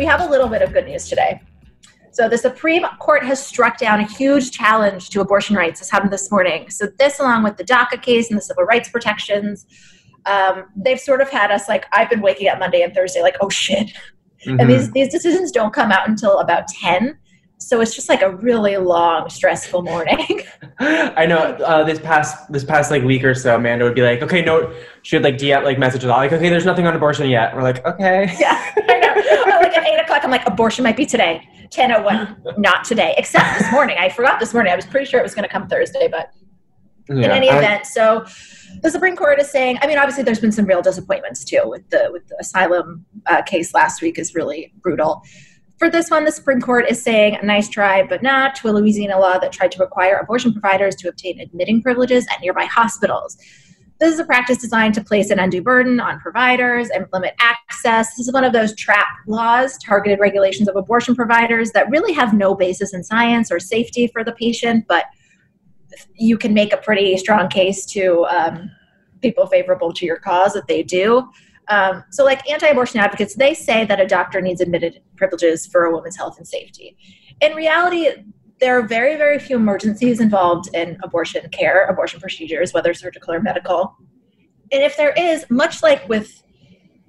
We 0.00 0.06
have 0.06 0.22
a 0.22 0.26
little 0.26 0.48
bit 0.48 0.62
of 0.62 0.72
good 0.72 0.86
news 0.86 1.06
today. 1.10 1.42
So 2.10 2.26
the 2.26 2.38
Supreme 2.38 2.84
Court 3.00 3.22
has 3.22 3.46
struck 3.46 3.76
down 3.76 4.00
a 4.00 4.06
huge 4.06 4.50
challenge 4.50 5.10
to 5.10 5.20
abortion 5.20 5.54
rights. 5.54 5.78
This 5.78 5.90
happened 5.90 6.10
this 6.10 6.30
morning. 6.30 6.70
So 6.70 6.86
this, 6.98 7.20
along 7.20 7.42
with 7.42 7.58
the 7.58 7.64
DACA 7.64 8.00
case 8.00 8.30
and 8.30 8.38
the 8.38 8.42
civil 8.42 8.64
rights 8.64 8.88
protections, 8.88 9.66
um, 10.24 10.64
they've 10.74 10.98
sort 10.98 11.20
of 11.20 11.28
had 11.28 11.50
us 11.50 11.68
like 11.68 11.84
I've 11.92 12.08
been 12.08 12.22
waking 12.22 12.48
up 12.48 12.58
Monday 12.58 12.80
and 12.80 12.94
Thursday 12.94 13.20
like, 13.20 13.36
oh 13.42 13.50
shit. 13.50 13.88
Mm-hmm. 14.46 14.58
And 14.58 14.70
these 14.70 14.90
these 14.92 15.10
decisions 15.12 15.52
don't 15.52 15.74
come 15.74 15.92
out 15.92 16.08
until 16.08 16.38
about 16.38 16.66
ten. 16.68 17.18
So 17.58 17.82
it's 17.82 17.94
just 17.94 18.08
like 18.08 18.22
a 18.22 18.34
really 18.36 18.78
long, 18.78 19.28
stressful 19.28 19.82
morning. 19.82 20.44
I 20.80 21.26
know. 21.26 21.40
Uh, 21.40 21.84
this 21.84 21.98
past 21.98 22.50
this 22.50 22.64
past 22.64 22.90
like 22.90 23.02
week 23.02 23.22
or 23.22 23.34
so, 23.34 23.56
Amanda 23.56 23.84
would 23.84 23.94
be 23.94 24.00
like, 24.00 24.22
"Okay, 24.22 24.40
no," 24.40 24.74
she 25.02 25.16
would 25.16 25.24
like 25.24 25.36
DM 25.36 25.62
like 25.62 25.78
messages 25.78 26.08
all 26.08 26.16
like, 26.16 26.32
"Okay, 26.32 26.48
there's 26.48 26.64
nothing 26.64 26.86
on 26.86 26.96
abortion 26.96 27.28
yet." 27.28 27.54
We're 27.54 27.62
like, 27.62 27.84
"Okay." 27.84 28.34
Yeah, 28.40 28.72
I 28.88 28.98
know. 28.98 29.44
at 29.80 29.88
eight 29.88 30.00
o'clock, 30.00 30.24
I'm 30.24 30.30
like, 30.30 30.46
"Abortion 30.46 30.84
might 30.84 30.96
be 30.96 31.06
today." 31.06 31.48
10:01, 31.70 32.58
not 32.58 32.84
today. 32.84 33.14
Except 33.16 33.58
this 33.58 33.70
morning, 33.72 33.96
I 33.98 34.08
forgot 34.08 34.40
this 34.40 34.52
morning. 34.52 34.72
I 34.72 34.76
was 34.76 34.86
pretty 34.86 35.06
sure 35.06 35.20
it 35.20 35.22
was 35.22 35.34
going 35.34 35.46
to 35.46 35.52
come 35.52 35.68
Thursday, 35.68 36.08
but 36.08 36.32
yeah, 37.08 37.26
in 37.26 37.30
any 37.30 37.50
I, 37.50 37.58
event, 37.58 37.86
so 37.86 38.24
the 38.82 38.90
Supreme 38.90 39.16
Court 39.16 39.40
is 39.40 39.50
saying. 39.50 39.78
I 39.82 39.86
mean, 39.86 39.98
obviously, 39.98 40.22
there's 40.22 40.40
been 40.40 40.52
some 40.52 40.66
real 40.66 40.82
disappointments 40.82 41.44
too 41.44 41.62
with 41.64 41.88
the 41.90 42.08
with 42.12 42.26
the 42.28 42.36
asylum 42.40 43.04
uh, 43.26 43.42
case 43.42 43.74
last 43.74 44.02
week 44.02 44.18
is 44.18 44.34
really 44.34 44.72
brutal. 44.80 45.22
For 45.78 45.88
this 45.88 46.10
one, 46.10 46.24
the 46.26 46.32
Supreme 46.32 46.60
Court 46.60 46.84
is 46.90 47.02
saying 47.02 47.38
a 47.40 47.44
nice 47.44 47.66
try, 47.68 48.02
but 48.02 48.22
not 48.22 48.54
to 48.56 48.68
a 48.68 48.72
Louisiana 48.72 49.18
law 49.18 49.38
that 49.38 49.50
tried 49.50 49.72
to 49.72 49.78
require 49.78 50.18
abortion 50.18 50.52
providers 50.52 50.94
to 50.96 51.08
obtain 51.08 51.40
admitting 51.40 51.82
privileges 51.82 52.26
at 52.30 52.42
nearby 52.42 52.66
hospitals. 52.66 53.38
This 54.00 54.14
is 54.14 54.18
a 54.18 54.24
practice 54.24 54.56
designed 54.56 54.94
to 54.94 55.04
place 55.04 55.28
an 55.28 55.38
undue 55.38 55.60
burden 55.60 56.00
on 56.00 56.18
providers 56.20 56.88
and 56.88 57.06
limit 57.12 57.34
access. 57.38 58.16
This 58.16 58.28
is 58.28 58.32
one 58.32 58.44
of 58.44 58.54
those 58.54 58.74
trap 58.74 59.06
laws, 59.26 59.76
targeted 59.76 60.18
regulations 60.18 60.68
of 60.68 60.76
abortion 60.76 61.14
providers 61.14 61.72
that 61.72 61.90
really 61.90 62.14
have 62.14 62.32
no 62.32 62.54
basis 62.54 62.94
in 62.94 63.04
science 63.04 63.52
or 63.52 63.60
safety 63.60 64.06
for 64.06 64.24
the 64.24 64.32
patient, 64.32 64.86
but 64.88 65.04
you 66.14 66.38
can 66.38 66.54
make 66.54 66.72
a 66.72 66.78
pretty 66.78 67.14
strong 67.18 67.48
case 67.48 67.84
to 67.86 68.24
um, 68.24 68.70
people 69.20 69.46
favorable 69.46 69.92
to 69.92 70.06
your 70.06 70.16
cause 70.16 70.54
that 70.54 70.66
they 70.66 70.82
do. 70.82 71.28
Um, 71.68 72.02
so, 72.10 72.24
like 72.24 72.48
anti 72.50 72.68
abortion 72.68 73.00
advocates, 73.00 73.34
they 73.34 73.52
say 73.52 73.84
that 73.84 74.00
a 74.00 74.06
doctor 74.06 74.40
needs 74.40 74.62
admitted 74.62 75.02
privileges 75.16 75.66
for 75.66 75.84
a 75.84 75.92
woman's 75.92 76.16
health 76.16 76.38
and 76.38 76.48
safety. 76.48 76.96
In 77.42 77.54
reality, 77.54 78.08
there 78.60 78.78
are 78.78 78.82
very, 78.82 79.16
very 79.16 79.38
few 79.38 79.56
emergencies 79.56 80.20
involved 80.20 80.68
in 80.74 80.98
abortion 81.02 81.48
care, 81.50 81.86
abortion 81.86 82.20
procedures, 82.20 82.72
whether 82.72 82.92
surgical 82.94 83.32
or 83.32 83.40
medical. 83.40 83.96
And 84.72 84.82
if 84.82 84.96
there 84.96 85.12
is, 85.16 85.46
much 85.50 85.82
like 85.82 86.08
with, 86.08 86.42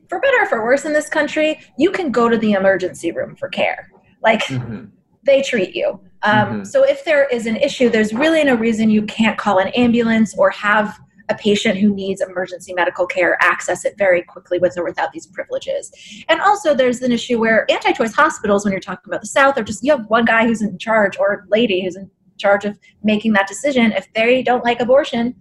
for 0.09 0.19
better 0.19 0.37
or 0.41 0.45
for 0.47 0.63
worse 0.63 0.85
in 0.85 0.93
this 0.93 1.09
country, 1.09 1.59
you 1.77 1.91
can 1.91 2.11
go 2.11 2.29
to 2.29 2.37
the 2.37 2.53
emergency 2.53 3.11
room 3.11 3.35
for 3.35 3.49
care. 3.49 3.91
Like, 4.23 4.43
mm-hmm. 4.45 4.85
they 5.23 5.41
treat 5.41 5.75
you. 5.75 5.99
Um, 6.23 6.33
mm-hmm. 6.33 6.63
So 6.63 6.83
if 6.83 7.03
there 7.03 7.27
is 7.27 7.45
an 7.45 7.57
issue, 7.57 7.89
there's 7.89 8.13
really 8.13 8.43
no 8.43 8.55
reason 8.55 8.89
you 8.89 9.03
can't 9.03 9.37
call 9.37 9.59
an 9.59 9.67
ambulance 9.69 10.35
or 10.37 10.49
have 10.51 10.97
a 11.31 11.35
patient 11.35 11.77
who 11.77 11.93
needs 11.93 12.21
emergency 12.21 12.73
medical 12.73 13.05
care 13.07 13.37
access 13.41 13.85
it 13.85 13.97
very 13.97 14.21
quickly 14.21 14.59
with 14.59 14.77
or 14.77 14.83
without 14.83 15.11
these 15.11 15.27
privileges. 15.27 15.91
And 16.29 16.41
also, 16.41 16.75
there's 16.75 17.01
an 17.01 17.11
issue 17.11 17.39
where 17.39 17.65
anti 17.71 17.91
choice 17.93 18.13
hospitals, 18.13 18.63
when 18.63 18.71
you're 18.71 18.81
talking 18.81 19.09
about 19.09 19.21
the 19.21 19.27
South, 19.27 19.57
are 19.57 19.63
just 19.63 19.83
you 19.83 19.95
have 19.95 20.05
one 20.07 20.25
guy 20.25 20.45
who's 20.45 20.61
in 20.61 20.77
charge 20.77 21.17
or 21.17 21.45
lady 21.49 21.83
who's 21.83 21.95
in 21.95 22.09
charge 22.37 22.65
of 22.65 22.77
making 23.03 23.33
that 23.33 23.47
decision. 23.47 23.91
If 23.93 24.11
they 24.13 24.43
don't 24.43 24.63
like 24.63 24.81
abortion, 24.81 25.35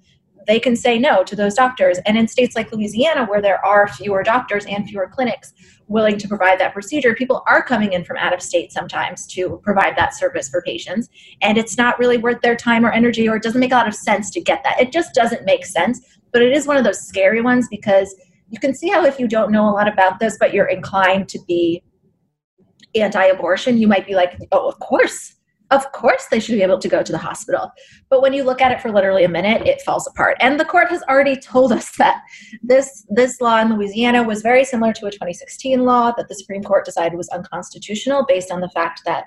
they 0.46 0.58
can 0.58 0.76
say 0.76 0.98
no 0.98 1.22
to 1.24 1.36
those 1.36 1.54
doctors. 1.54 1.98
And 2.06 2.16
in 2.16 2.28
states 2.28 2.56
like 2.56 2.72
Louisiana, 2.72 3.26
where 3.26 3.42
there 3.42 3.64
are 3.64 3.88
fewer 3.88 4.22
doctors 4.22 4.64
and 4.66 4.88
fewer 4.88 5.08
clinics 5.08 5.52
willing 5.88 6.18
to 6.18 6.28
provide 6.28 6.58
that 6.60 6.72
procedure, 6.72 7.14
people 7.14 7.42
are 7.46 7.62
coming 7.62 7.92
in 7.92 8.04
from 8.04 8.16
out 8.16 8.32
of 8.32 8.42
state 8.42 8.72
sometimes 8.72 9.26
to 9.28 9.60
provide 9.62 9.96
that 9.96 10.14
service 10.14 10.48
for 10.48 10.62
patients. 10.62 11.08
And 11.42 11.58
it's 11.58 11.76
not 11.76 11.98
really 11.98 12.16
worth 12.16 12.40
their 12.42 12.56
time 12.56 12.84
or 12.84 12.92
energy, 12.92 13.28
or 13.28 13.36
it 13.36 13.42
doesn't 13.42 13.60
make 13.60 13.72
a 13.72 13.76
lot 13.76 13.88
of 13.88 13.94
sense 13.94 14.30
to 14.30 14.40
get 14.40 14.62
that. 14.64 14.80
It 14.80 14.92
just 14.92 15.14
doesn't 15.14 15.44
make 15.44 15.66
sense. 15.66 16.00
But 16.32 16.42
it 16.42 16.52
is 16.52 16.66
one 16.66 16.76
of 16.76 16.84
those 16.84 17.00
scary 17.00 17.40
ones 17.40 17.66
because 17.68 18.14
you 18.50 18.58
can 18.60 18.74
see 18.74 18.88
how 18.88 19.04
if 19.04 19.18
you 19.18 19.26
don't 19.26 19.52
know 19.52 19.68
a 19.68 19.72
lot 19.72 19.88
about 19.88 20.20
this, 20.20 20.36
but 20.38 20.54
you're 20.54 20.68
inclined 20.68 21.28
to 21.30 21.40
be 21.46 21.82
anti 22.94 23.24
abortion, 23.24 23.78
you 23.78 23.86
might 23.86 24.06
be 24.06 24.14
like, 24.14 24.36
oh, 24.52 24.68
of 24.68 24.78
course 24.78 25.36
of 25.70 25.90
course 25.92 26.26
they 26.30 26.40
should 26.40 26.54
be 26.54 26.62
able 26.62 26.78
to 26.78 26.88
go 26.88 27.02
to 27.02 27.12
the 27.12 27.18
hospital. 27.18 27.70
But 28.08 28.22
when 28.22 28.32
you 28.32 28.42
look 28.42 28.60
at 28.60 28.72
it 28.72 28.80
for 28.80 28.90
literally 28.90 29.24
a 29.24 29.28
minute, 29.28 29.66
it 29.66 29.82
falls 29.82 30.06
apart. 30.06 30.36
And 30.40 30.58
the 30.58 30.64
court 30.64 30.88
has 30.88 31.02
already 31.04 31.36
told 31.36 31.72
us 31.72 31.96
that 31.96 32.22
this 32.62 33.06
this 33.08 33.40
law 33.40 33.60
in 33.60 33.74
Louisiana 33.74 34.22
was 34.22 34.42
very 34.42 34.64
similar 34.64 34.92
to 34.94 35.06
a 35.06 35.10
2016 35.10 35.84
law 35.84 36.12
that 36.16 36.28
the 36.28 36.34
Supreme 36.34 36.62
Court 36.62 36.84
decided 36.84 37.16
was 37.16 37.28
unconstitutional 37.28 38.24
based 38.26 38.50
on 38.50 38.60
the 38.60 38.70
fact 38.70 39.02
that 39.06 39.24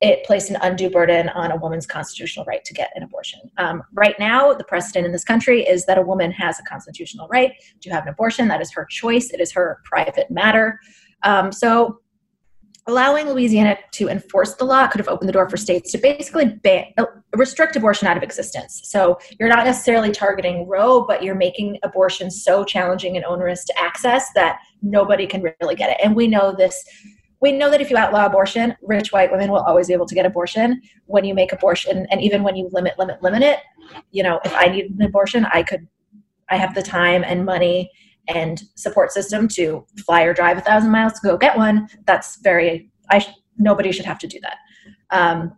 it 0.00 0.24
placed 0.24 0.50
an 0.50 0.56
undue 0.62 0.90
burden 0.90 1.28
on 1.28 1.52
a 1.52 1.56
woman's 1.56 1.86
constitutional 1.86 2.44
right 2.44 2.64
to 2.64 2.74
get 2.74 2.90
an 2.96 3.04
abortion. 3.04 3.40
Um, 3.56 3.84
right 3.92 4.18
now, 4.18 4.52
the 4.52 4.64
precedent 4.64 5.06
in 5.06 5.12
this 5.12 5.22
country 5.22 5.62
is 5.62 5.86
that 5.86 5.96
a 5.96 6.02
woman 6.02 6.32
has 6.32 6.58
a 6.58 6.64
constitutional 6.64 7.28
right 7.28 7.52
to 7.82 7.90
have 7.90 8.02
an 8.02 8.08
abortion. 8.08 8.48
That 8.48 8.60
is 8.60 8.72
her 8.72 8.84
choice. 8.84 9.30
It 9.30 9.40
is 9.40 9.52
her 9.52 9.80
private 9.84 10.28
matter. 10.28 10.80
Um, 11.22 11.52
so 11.52 12.00
allowing 12.86 13.28
Louisiana 13.28 13.78
to 13.92 14.08
enforce 14.08 14.54
the 14.54 14.64
law 14.64 14.88
could 14.88 14.98
have 14.98 15.08
opened 15.08 15.28
the 15.28 15.32
door 15.32 15.48
for 15.48 15.56
states 15.56 15.92
to 15.92 15.98
basically 15.98 16.46
ban, 16.46 16.86
uh, 16.98 17.04
restrict 17.36 17.76
abortion 17.76 18.08
out 18.08 18.16
of 18.16 18.22
existence. 18.22 18.80
So 18.84 19.18
you're 19.38 19.48
not 19.48 19.64
necessarily 19.64 20.10
targeting 20.10 20.66
Roe, 20.66 21.04
but 21.04 21.22
you're 21.22 21.36
making 21.36 21.78
abortion 21.82 22.30
so 22.30 22.64
challenging 22.64 23.16
and 23.16 23.24
onerous 23.24 23.64
to 23.66 23.80
access 23.80 24.32
that 24.34 24.58
nobody 24.82 25.26
can 25.26 25.42
really 25.60 25.76
get 25.76 25.90
it. 25.90 25.98
And 26.02 26.16
we 26.16 26.26
know 26.26 26.54
this. 26.56 26.84
We 27.40 27.52
know 27.52 27.70
that 27.70 27.80
if 27.80 27.90
you 27.90 27.96
outlaw 27.96 28.26
abortion, 28.26 28.76
rich 28.82 29.12
white 29.12 29.30
women 29.30 29.50
will 29.50 29.62
always 29.62 29.88
be 29.88 29.94
able 29.94 30.06
to 30.06 30.14
get 30.14 30.26
abortion. 30.26 30.80
When 31.06 31.24
you 31.24 31.34
make 31.34 31.52
abortion, 31.52 32.06
and 32.10 32.20
even 32.20 32.42
when 32.42 32.56
you 32.56 32.68
limit, 32.72 32.98
limit, 32.98 33.22
limit 33.22 33.42
it, 33.42 33.58
you 34.10 34.22
know, 34.22 34.40
if 34.44 34.54
I 34.54 34.66
need 34.66 34.90
an 34.90 35.02
abortion, 35.02 35.44
I 35.52 35.62
could, 35.62 35.86
I 36.50 36.56
have 36.56 36.74
the 36.74 36.82
time 36.82 37.24
and 37.24 37.44
money 37.44 37.90
and 38.28 38.62
support 38.76 39.12
system 39.12 39.48
to 39.48 39.84
fly 40.04 40.22
or 40.22 40.34
drive 40.34 40.58
a 40.58 40.60
thousand 40.60 40.90
miles 40.90 41.14
to 41.14 41.20
go 41.22 41.36
get 41.36 41.56
one, 41.56 41.88
that's 42.06 42.36
very, 42.42 42.90
I, 43.10 43.26
nobody 43.58 43.92
should 43.92 44.06
have 44.06 44.18
to 44.20 44.26
do 44.26 44.38
that. 44.40 44.56
Um, 45.10 45.52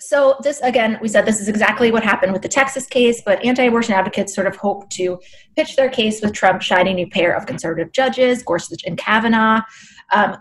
so 0.00 0.36
this 0.42 0.60
again 0.60 0.98
we 1.00 1.08
said 1.08 1.24
this 1.24 1.40
is 1.40 1.48
exactly 1.48 1.90
what 1.90 2.02
happened 2.02 2.32
with 2.32 2.42
the 2.42 2.48
texas 2.48 2.86
case 2.86 3.22
but 3.24 3.42
anti-abortion 3.44 3.94
advocates 3.94 4.34
sort 4.34 4.46
of 4.46 4.56
hope 4.56 4.88
to 4.90 5.18
pitch 5.56 5.76
their 5.76 5.88
case 5.88 6.20
with 6.20 6.32
trump 6.32 6.62
shining 6.62 6.96
new 6.96 7.08
pair 7.08 7.34
of 7.34 7.46
conservative 7.46 7.92
judges 7.92 8.42
gorsuch 8.42 8.82
and 8.84 8.98
kavanaugh 8.98 9.60
um, 10.12 10.36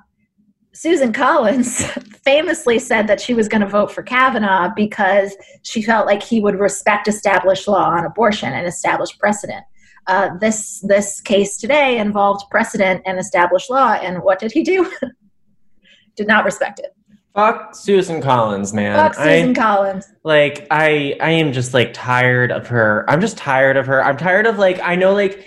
susan 0.73 1.13
collins 1.13 1.85
famously 2.23 2.77
said 2.77 3.07
that 3.07 3.21
she 3.21 3.33
was 3.33 3.47
going 3.47 3.61
to 3.61 3.67
vote 3.67 3.91
for 3.91 4.03
kavanaugh 4.03 4.69
because 4.75 5.35
she 5.63 5.81
felt 5.81 6.05
like 6.05 6.21
he 6.21 6.39
would 6.39 6.59
respect 6.59 7.07
established 7.07 7.67
law 7.67 7.89
on 7.89 8.05
abortion 8.05 8.51
and 8.53 8.67
established 8.67 9.17
precedent 9.19 9.63
uh, 10.07 10.37
this 10.39 10.79
this 10.81 11.21
case 11.21 11.57
today 11.57 11.99
involved 11.99 12.49
precedent 12.49 13.01
and 13.05 13.19
established 13.19 13.69
law, 13.69 13.93
and 13.93 14.23
what 14.23 14.39
did 14.39 14.51
he 14.51 14.63
do? 14.63 14.91
did 16.15 16.27
not 16.27 16.45
respect 16.45 16.79
it. 16.79 16.95
Fuck 17.35 17.75
Susan 17.75 18.19
Collins, 18.19 18.73
man. 18.73 18.95
Fuck 18.95 19.13
Susan 19.13 19.51
I, 19.51 19.53
Collins. 19.53 20.07
Like 20.23 20.65
I 20.71 21.15
I 21.21 21.29
am 21.29 21.53
just 21.53 21.73
like 21.73 21.93
tired 21.93 22.51
of 22.51 22.67
her. 22.67 23.05
I'm 23.07 23.21
just 23.21 23.37
tired 23.37 23.77
of 23.77 23.85
her. 23.85 24.03
I'm 24.03 24.17
tired 24.17 24.47
of 24.47 24.57
like 24.57 24.79
I 24.81 24.95
know 24.95 25.13
like 25.13 25.45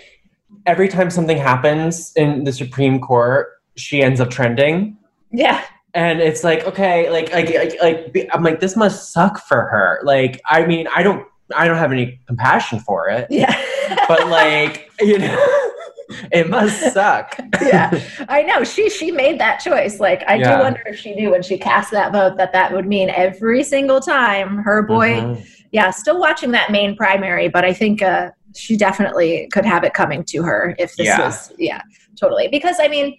every 0.67 0.89
time 0.89 1.11
something 1.11 1.37
happens 1.37 2.13
in 2.15 2.45
the 2.45 2.53
Supreme 2.53 3.01
Court, 3.01 3.49
she 3.77 4.03
ends 4.03 4.21
up 4.21 4.31
trending. 4.31 4.97
Yeah. 5.33 5.65
And 5.95 6.21
it's 6.21 6.45
like 6.45 6.65
okay, 6.65 7.11
like 7.11 7.33
like 7.33 7.53
like, 7.53 7.75
like 7.83 8.29
I'm 8.33 8.45
like 8.45 8.61
this 8.61 8.77
must 8.77 9.13
suck 9.13 9.41
for 9.41 9.63
her. 9.63 10.01
Like 10.05 10.41
I 10.47 10.67
mean, 10.67 10.87
I 10.95 11.03
don't 11.03 11.27
I 11.57 11.67
don't 11.67 11.79
have 11.79 11.91
any 11.91 12.21
compassion 12.29 12.79
for 12.79 13.09
it. 13.09 13.27
Yeah. 13.31 13.61
but 14.11 14.29
like, 14.29 14.91
you 15.01 15.19
know, 15.19 15.37
it 16.33 16.51
must 16.51 16.93
suck. 16.93 17.39
yeah. 17.63 18.03
I 18.29 18.43
know. 18.43 18.65
She 18.65 18.91
she 18.91 19.13
made 19.13 19.39
that 19.39 19.61
choice. 19.61 20.01
Like 20.01 20.25
I 20.27 20.35
yeah. 20.35 20.57
do 20.57 20.63
wonder 20.65 20.83
if 20.87 20.99
she 20.99 21.15
knew 21.15 21.31
when 21.31 21.43
she 21.43 21.57
cast 21.57 21.93
that 21.93 22.11
vote 22.11 22.37
that 22.37 22.53
that 22.53 22.73
would 22.73 22.87
mean 22.87 23.11
every 23.11 23.63
single 23.63 24.01
time 24.01 24.59
her 24.59 24.83
boy 24.83 25.11
mm-hmm. 25.11 25.43
yeah, 25.71 25.91
still 25.91 26.19
watching 26.19 26.51
that 26.51 26.73
Maine 26.73 26.97
primary, 26.97 27.49
but 27.49 27.65
I 27.65 27.73
think 27.73 28.03
uh 28.03 28.31
she 28.57 28.77
definitely 28.77 29.49
could 29.53 29.65
have 29.65 29.85
it 29.85 29.95
coming 29.95 30.25
to 30.25 30.43
her 30.43 30.75
if 30.77 30.97
this 30.97 31.07
yeah. 31.07 31.21
was 31.21 31.53
yeah, 31.57 31.83
totally. 32.19 32.49
Because 32.49 32.77
I 32.81 32.89
mean, 32.89 33.17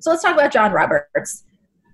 so 0.00 0.10
let's 0.10 0.22
talk 0.22 0.32
about 0.34 0.52
John 0.52 0.72
Roberts. 0.72 1.44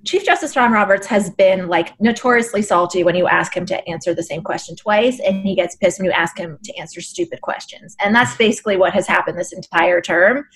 Chief 0.05 0.25
Justice 0.25 0.55
John 0.55 0.73
Roberts 0.73 1.07
has 1.09 1.31
been 1.31 1.69
like 1.69 1.99
notoriously 2.01 2.63
salty 2.63 3.05
when 3.05 3.15
you 3.15 3.27
ask 3.27 3.55
him 3.55 3.67
to 3.67 3.89
answer 3.89 4.15
the 4.15 4.23
same 4.23 4.43
question 4.43 4.75
twice, 4.77 5.21
and 5.21 5.43
he 5.43 5.55
gets 5.55 5.77
pissed 5.77 5.99
when 5.99 6.07
you 6.07 6.13
ask 6.13 6.39
him 6.39 6.59
to 6.65 6.77
answer 6.79 7.01
stupid 7.01 7.43
questions. 7.43 7.97
And 8.03 8.15
that's 8.15 8.35
basically 8.37 8.77
what 8.77 8.95
has 8.95 9.07
happened 9.07 9.39
this 9.39 9.53
entire 9.53 10.01
term. 10.01 10.47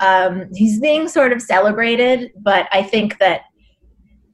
Um, 0.00 0.48
he's 0.54 0.80
being 0.80 1.08
sort 1.08 1.32
of 1.32 1.40
celebrated, 1.40 2.32
but 2.36 2.68
I 2.72 2.82
think 2.82 3.18
that 3.18 3.42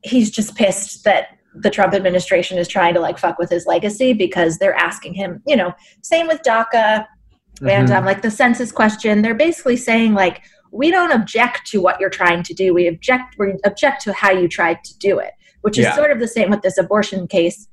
he's 0.02 0.30
just 0.30 0.56
pissed 0.56 1.04
that 1.04 1.28
the 1.54 1.70
Trump 1.70 1.94
administration 1.94 2.58
is 2.58 2.68
trying 2.68 2.94
to 2.94 3.00
like 3.00 3.18
fuck 3.18 3.38
with 3.38 3.50
his 3.50 3.66
legacy 3.66 4.12
because 4.12 4.58
they're 4.58 4.74
asking 4.74 5.14
him, 5.14 5.42
you 5.46 5.56
know, 5.56 5.72
same 6.02 6.26
with 6.26 6.42
DACA 6.42 6.66
mm-hmm. 6.74 7.68
and 7.68 7.90
um, 7.90 8.04
like 8.04 8.22
the 8.22 8.30
census 8.30 8.72
question. 8.72 9.22
They're 9.22 9.34
basically 9.34 9.76
saying 9.76 10.14
like, 10.14 10.42
we 10.76 10.90
don't 10.90 11.12
object 11.12 11.66
to 11.68 11.80
what 11.80 11.98
you're 12.00 12.10
trying 12.10 12.42
to 12.44 12.54
do. 12.54 12.74
We 12.74 12.86
object 12.86 13.36
we 13.38 13.54
object 13.64 14.02
to 14.02 14.12
how 14.12 14.30
you 14.30 14.48
tried 14.48 14.84
to 14.84 14.98
do 14.98 15.18
it, 15.18 15.32
which 15.62 15.78
is 15.78 15.84
Yeah. 15.84 15.94
sort 15.96 16.10
of 16.10 16.20
the 16.20 16.28
same 16.28 16.50
with 16.50 16.62
this 16.62 16.78
abortion 16.78 17.26
case, 17.26 17.68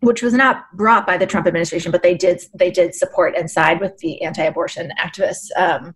which 0.00 0.22
was 0.22 0.34
not 0.34 0.64
brought 0.74 1.06
by 1.06 1.16
the 1.16 1.26
Trump 1.26 1.46
administration, 1.46 1.90
but 1.90 2.02
they 2.02 2.14
did 2.14 2.42
they 2.58 2.70
did 2.70 2.94
support 2.94 3.34
and 3.36 3.50
side 3.50 3.80
with 3.80 3.98
the 3.98 4.22
anti-abortion 4.22 4.92
activists. 4.98 5.48
Um, 5.56 5.94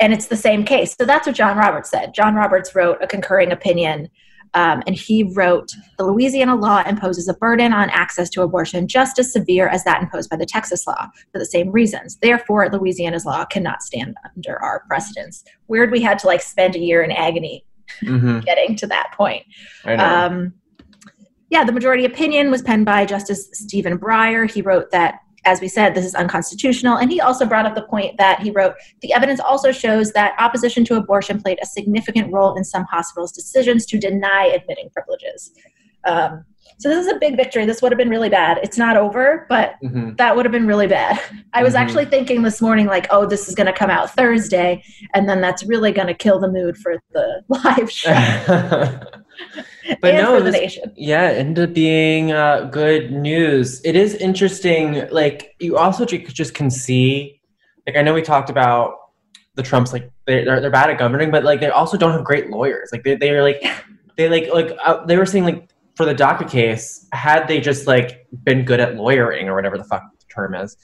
and 0.00 0.14
it's 0.14 0.26
the 0.26 0.36
same 0.36 0.64
case. 0.64 0.94
So 0.98 1.04
that's 1.04 1.26
what 1.26 1.36
John 1.36 1.58
Roberts 1.58 1.90
said. 1.90 2.14
John 2.14 2.34
Roberts 2.34 2.74
wrote 2.74 2.98
a 3.02 3.06
concurring 3.06 3.52
opinion, 3.52 4.08
um, 4.54 4.82
and 4.86 4.96
he 4.96 5.22
wrote 5.22 5.72
the 5.98 6.04
Louisiana 6.04 6.54
law 6.54 6.82
imposes 6.86 7.28
a 7.28 7.34
burden 7.34 7.72
on 7.72 7.90
access 7.90 8.28
to 8.30 8.42
abortion 8.42 8.88
just 8.88 9.18
as 9.18 9.32
severe 9.32 9.68
as 9.68 9.84
that 9.84 10.02
imposed 10.02 10.30
by 10.30 10.36
the 10.36 10.46
Texas 10.46 10.86
law 10.86 11.06
for 11.32 11.38
the 11.38 11.46
same 11.46 11.70
reasons. 11.70 12.16
Therefore, 12.16 12.68
Louisiana's 12.68 13.24
law 13.24 13.44
cannot 13.44 13.82
stand 13.82 14.16
under 14.36 14.60
our 14.62 14.84
precedents. 14.88 15.44
Weird 15.68 15.90
we 15.90 16.00
had 16.00 16.18
to 16.20 16.26
like 16.26 16.42
spend 16.42 16.74
a 16.76 16.80
year 16.80 17.02
in 17.02 17.12
agony 17.12 17.64
hmm 18.00 18.38
getting 18.40 18.76
to 18.76 18.86
that 18.86 19.12
point. 19.16 19.44
Um, 19.84 20.54
yeah, 21.50 21.64
the 21.64 21.72
majority 21.72 22.04
opinion 22.04 22.50
was 22.50 22.62
penned 22.62 22.86
by 22.86 23.04
Justice 23.04 23.48
Stephen 23.52 23.98
Breyer. 23.98 24.50
He 24.50 24.62
wrote 24.62 24.92
that, 24.92 25.20
as 25.44 25.60
we 25.60 25.68
said, 25.68 25.94
this 25.94 26.04
is 26.04 26.14
unconstitutional. 26.14 26.96
And 26.98 27.10
he 27.10 27.20
also 27.20 27.46
brought 27.46 27.66
up 27.66 27.74
the 27.74 27.82
point 27.82 28.16
that 28.18 28.40
he 28.40 28.50
wrote 28.50 28.74
the 29.00 29.12
evidence 29.12 29.40
also 29.40 29.72
shows 29.72 30.12
that 30.12 30.34
opposition 30.38 30.84
to 30.86 30.96
abortion 30.96 31.40
played 31.40 31.58
a 31.62 31.66
significant 31.66 32.32
role 32.32 32.56
in 32.56 32.64
some 32.64 32.84
hospitals' 32.84 33.32
decisions 33.32 33.86
to 33.86 33.98
deny 33.98 34.46
admitting 34.46 34.90
privileges. 34.90 35.52
Um, 36.04 36.44
so 36.78 36.88
this 36.88 37.06
is 37.06 37.12
a 37.12 37.18
big 37.18 37.36
victory. 37.36 37.66
This 37.66 37.82
would 37.82 37.92
have 37.92 37.98
been 37.98 38.08
really 38.08 38.30
bad. 38.30 38.58
It's 38.62 38.78
not 38.78 38.96
over, 38.96 39.44
but 39.50 39.74
Mhm. 39.84 40.16
that 40.16 40.34
would 40.34 40.46
have 40.46 40.52
been 40.52 40.66
really 40.66 40.86
bad. 40.86 41.20
I 41.52 41.62
was 41.62 41.74
Mhm. 41.74 41.78
actually 41.80 42.04
thinking 42.06 42.42
this 42.42 42.62
morning, 42.62 42.86
like, 42.86 43.06
oh, 43.10 43.26
this 43.26 43.48
is 43.48 43.54
going 43.54 43.66
to 43.66 43.72
come 43.72 43.90
out 43.90 44.10
Thursday, 44.14 44.82
and 45.12 45.28
then 45.28 45.42
that's 45.42 45.62
really 45.64 45.92
going 45.92 46.06
to 46.06 46.14
kill 46.14 46.38
the 46.38 46.48
mood 46.48 46.78
for 46.78 46.96
the 47.12 47.42
live 47.48 47.90
show 47.90 48.10
but 50.00 50.14
and 50.14 50.18
no, 50.22 50.40
this- 50.40 50.78
Yeah, 50.96 51.22
ended 51.22 51.70
up 51.70 51.74
being 51.74 52.32
uh, 52.32 52.68
good 52.72 53.12
news. 53.12 53.80
It 53.84 53.96
is 53.96 54.14
interesting. 54.14 55.08
Like 55.10 55.54
you 55.60 55.76
also 55.76 56.04
just 56.04 56.54
can 56.54 56.70
see, 56.70 57.40
like 57.86 57.96
I 57.96 58.02
know 58.02 58.14
we 58.14 58.22
talked 58.22 58.50
about 58.50 58.94
the 59.54 59.62
Trumps, 59.62 59.92
like 59.92 60.10
they- 60.26 60.44
they're 60.44 60.60
they're 60.60 60.70
bad 60.70 60.90
at 60.90 60.98
governing, 60.98 61.30
but 61.30 61.44
like 61.44 61.60
they 61.60 61.68
also 61.70 61.96
don't 61.96 62.12
have 62.12 62.24
great 62.24 62.50
lawyers. 62.50 62.90
Like 62.92 63.02
they 63.04 63.16
they're 63.16 63.42
like 63.42 63.62
they 64.16 64.28
like 64.28 64.52
like 64.52 64.76
uh, 64.84 65.04
they 65.06 65.16
were 65.16 65.26
saying 65.26 65.44
like 65.44 65.68
for 65.96 66.04
the 66.06 66.14
DACA 66.14 66.48
case, 66.48 67.06
had 67.12 67.46
they 67.48 67.60
just 67.60 67.86
like 67.86 68.26
been 68.44 68.64
good 68.64 68.80
at 68.80 68.96
lawyering 68.96 69.48
or 69.48 69.54
whatever 69.54 69.76
the 69.76 69.84
fuck 69.84 70.02
the 70.18 70.24
term 70.34 70.54
is, 70.54 70.76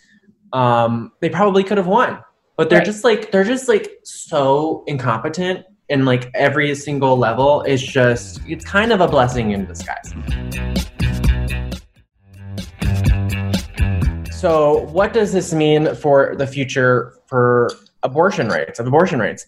um, 0.52 1.12
they 1.20 1.28
probably 1.30 1.62
could 1.64 1.78
have 1.78 1.87
won. 1.87 2.18
But 2.56 2.70
they're 2.70 2.78
Right. 2.78 2.87
just 2.87 3.04
like 3.04 3.30
they're 3.30 3.44
just 3.44 3.68
like 3.68 3.90
so 4.04 4.82
incompetent 4.87 5.64
in 5.88 6.05
like 6.05 6.31
every 6.35 6.75
single 6.75 7.16
level. 7.16 7.62
It's 7.62 7.83
just 7.83 8.40
it's 8.46 8.64
kind 8.64 8.92
of 8.92 9.01
a 9.01 9.09
blessing 9.09 9.53
in 9.53 9.66
disguise. 9.66 10.14
So, 14.33 14.87
what 14.92 15.12
does 15.12 15.33
this 15.33 15.53
mean 15.53 15.94
for 15.94 16.37
the 16.37 16.46
future 16.46 17.14
for 17.27 17.70
abortion 18.03 18.49
rights, 18.49 18.79
of 18.79 18.87
abortion 18.87 19.18
rights? 19.18 19.46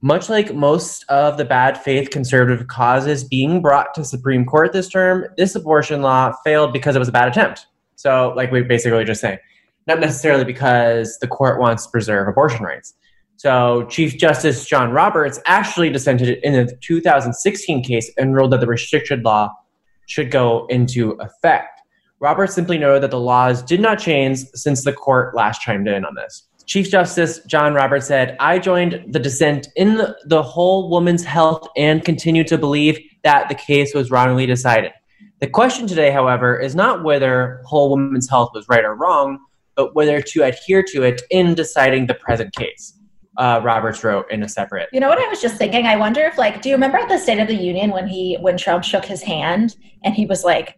Much 0.00 0.28
like 0.28 0.54
most 0.54 1.04
of 1.08 1.38
the 1.38 1.44
bad 1.44 1.76
faith 1.76 2.10
conservative 2.10 2.68
causes 2.68 3.24
being 3.24 3.60
brought 3.60 3.94
to 3.94 4.04
Supreme 4.04 4.44
Court 4.44 4.72
this 4.72 4.88
term, 4.88 5.24
this 5.36 5.56
abortion 5.56 6.02
law 6.02 6.32
failed 6.44 6.72
because 6.72 6.94
it 6.94 7.00
was 7.00 7.08
a 7.08 7.12
bad 7.12 7.26
attempt. 7.26 7.66
So, 7.96 8.32
like 8.36 8.52
we 8.52 8.62
basically 8.62 9.04
just 9.04 9.20
saying, 9.20 9.38
not 9.88 9.98
necessarily 9.98 10.44
because 10.44 11.18
the 11.18 11.26
court 11.26 11.58
wants 11.58 11.86
to 11.86 11.90
preserve 11.90 12.28
abortion 12.28 12.64
rights. 12.64 12.94
So, 13.38 13.86
Chief 13.88 14.18
Justice 14.18 14.66
John 14.66 14.90
Roberts 14.90 15.38
actually 15.46 15.90
dissented 15.90 16.40
in 16.42 16.54
the 16.54 16.76
2016 16.82 17.84
case 17.84 18.10
and 18.18 18.34
ruled 18.34 18.50
that 18.50 18.58
the 18.58 18.66
restricted 18.66 19.24
law 19.24 19.54
should 20.06 20.32
go 20.32 20.66
into 20.66 21.12
effect. 21.20 21.80
Roberts 22.18 22.52
simply 22.52 22.78
noted 22.78 23.04
that 23.04 23.12
the 23.12 23.20
laws 23.20 23.62
did 23.62 23.80
not 23.80 24.00
change 24.00 24.40
since 24.54 24.82
the 24.82 24.92
court 24.92 25.36
last 25.36 25.60
chimed 25.60 25.86
in 25.86 26.04
on 26.04 26.16
this. 26.16 26.48
Chief 26.66 26.90
Justice 26.90 27.38
John 27.46 27.74
Roberts 27.74 28.08
said, 28.08 28.36
I 28.40 28.58
joined 28.58 29.04
the 29.06 29.20
dissent 29.20 29.68
in 29.76 29.98
the, 30.24 30.42
whole 30.42 30.90
woman's 30.90 31.22
health 31.22 31.68
and 31.76 32.04
continue 32.04 32.42
to 32.42 32.58
believe 32.58 32.98
that 33.22 33.48
the 33.48 33.54
case 33.54 33.94
was 33.94 34.10
wrongly 34.10 34.46
decided. 34.46 34.90
The 35.40 35.46
question 35.46 35.86
today, 35.86 36.10
however, 36.10 36.58
is 36.58 36.74
not 36.74 37.04
whether 37.04 37.62
whole 37.64 37.88
woman's 37.88 38.28
health 38.28 38.50
was 38.52 38.68
right 38.68 38.84
or 38.84 38.96
wrong, 38.96 39.38
but 39.76 39.94
whether 39.94 40.20
to 40.20 40.42
adhere 40.42 40.82
to 40.88 41.04
it 41.04 41.22
in 41.30 41.54
deciding 41.54 42.08
the 42.08 42.14
present 42.14 42.52
case. 42.52 42.97
Uh, 43.38 43.60
Roberts 43.62 44.02
wrote 44.02 44.30
in 44.30 44.42
a 44.42 44.48
separate. 44.48 44.88
You 44.92 44.98
know 45.00 45.08
what 45.08 45.18
I 45.18 45.28
was 45.28 45.40
just 45.40 45.56
thinking? 45.56 45.86
I 45.86 45.94
wonder 45.96 46.22
if, 46.22 46.36
like, 46.36 46.60
do 46.60 46.68
you 46.68 46.74
remember 46.74 46.98
at 46.98 47.08
the 47.08 47.18
State 47.18 47.38
of 47.38 47.46
the 47.46 47.54
Union 47.54 47.90
when 47.90 48.06
he 48.08 48.36
when 48.40 48.56
Trump 48.58 48.82
shook 48.84 49.04
his 49.04 49.22
hand 49.22 49.76
and 50.04 50.12
he 50.14 50.26
was 50.26 50.42
like 50.44 50.74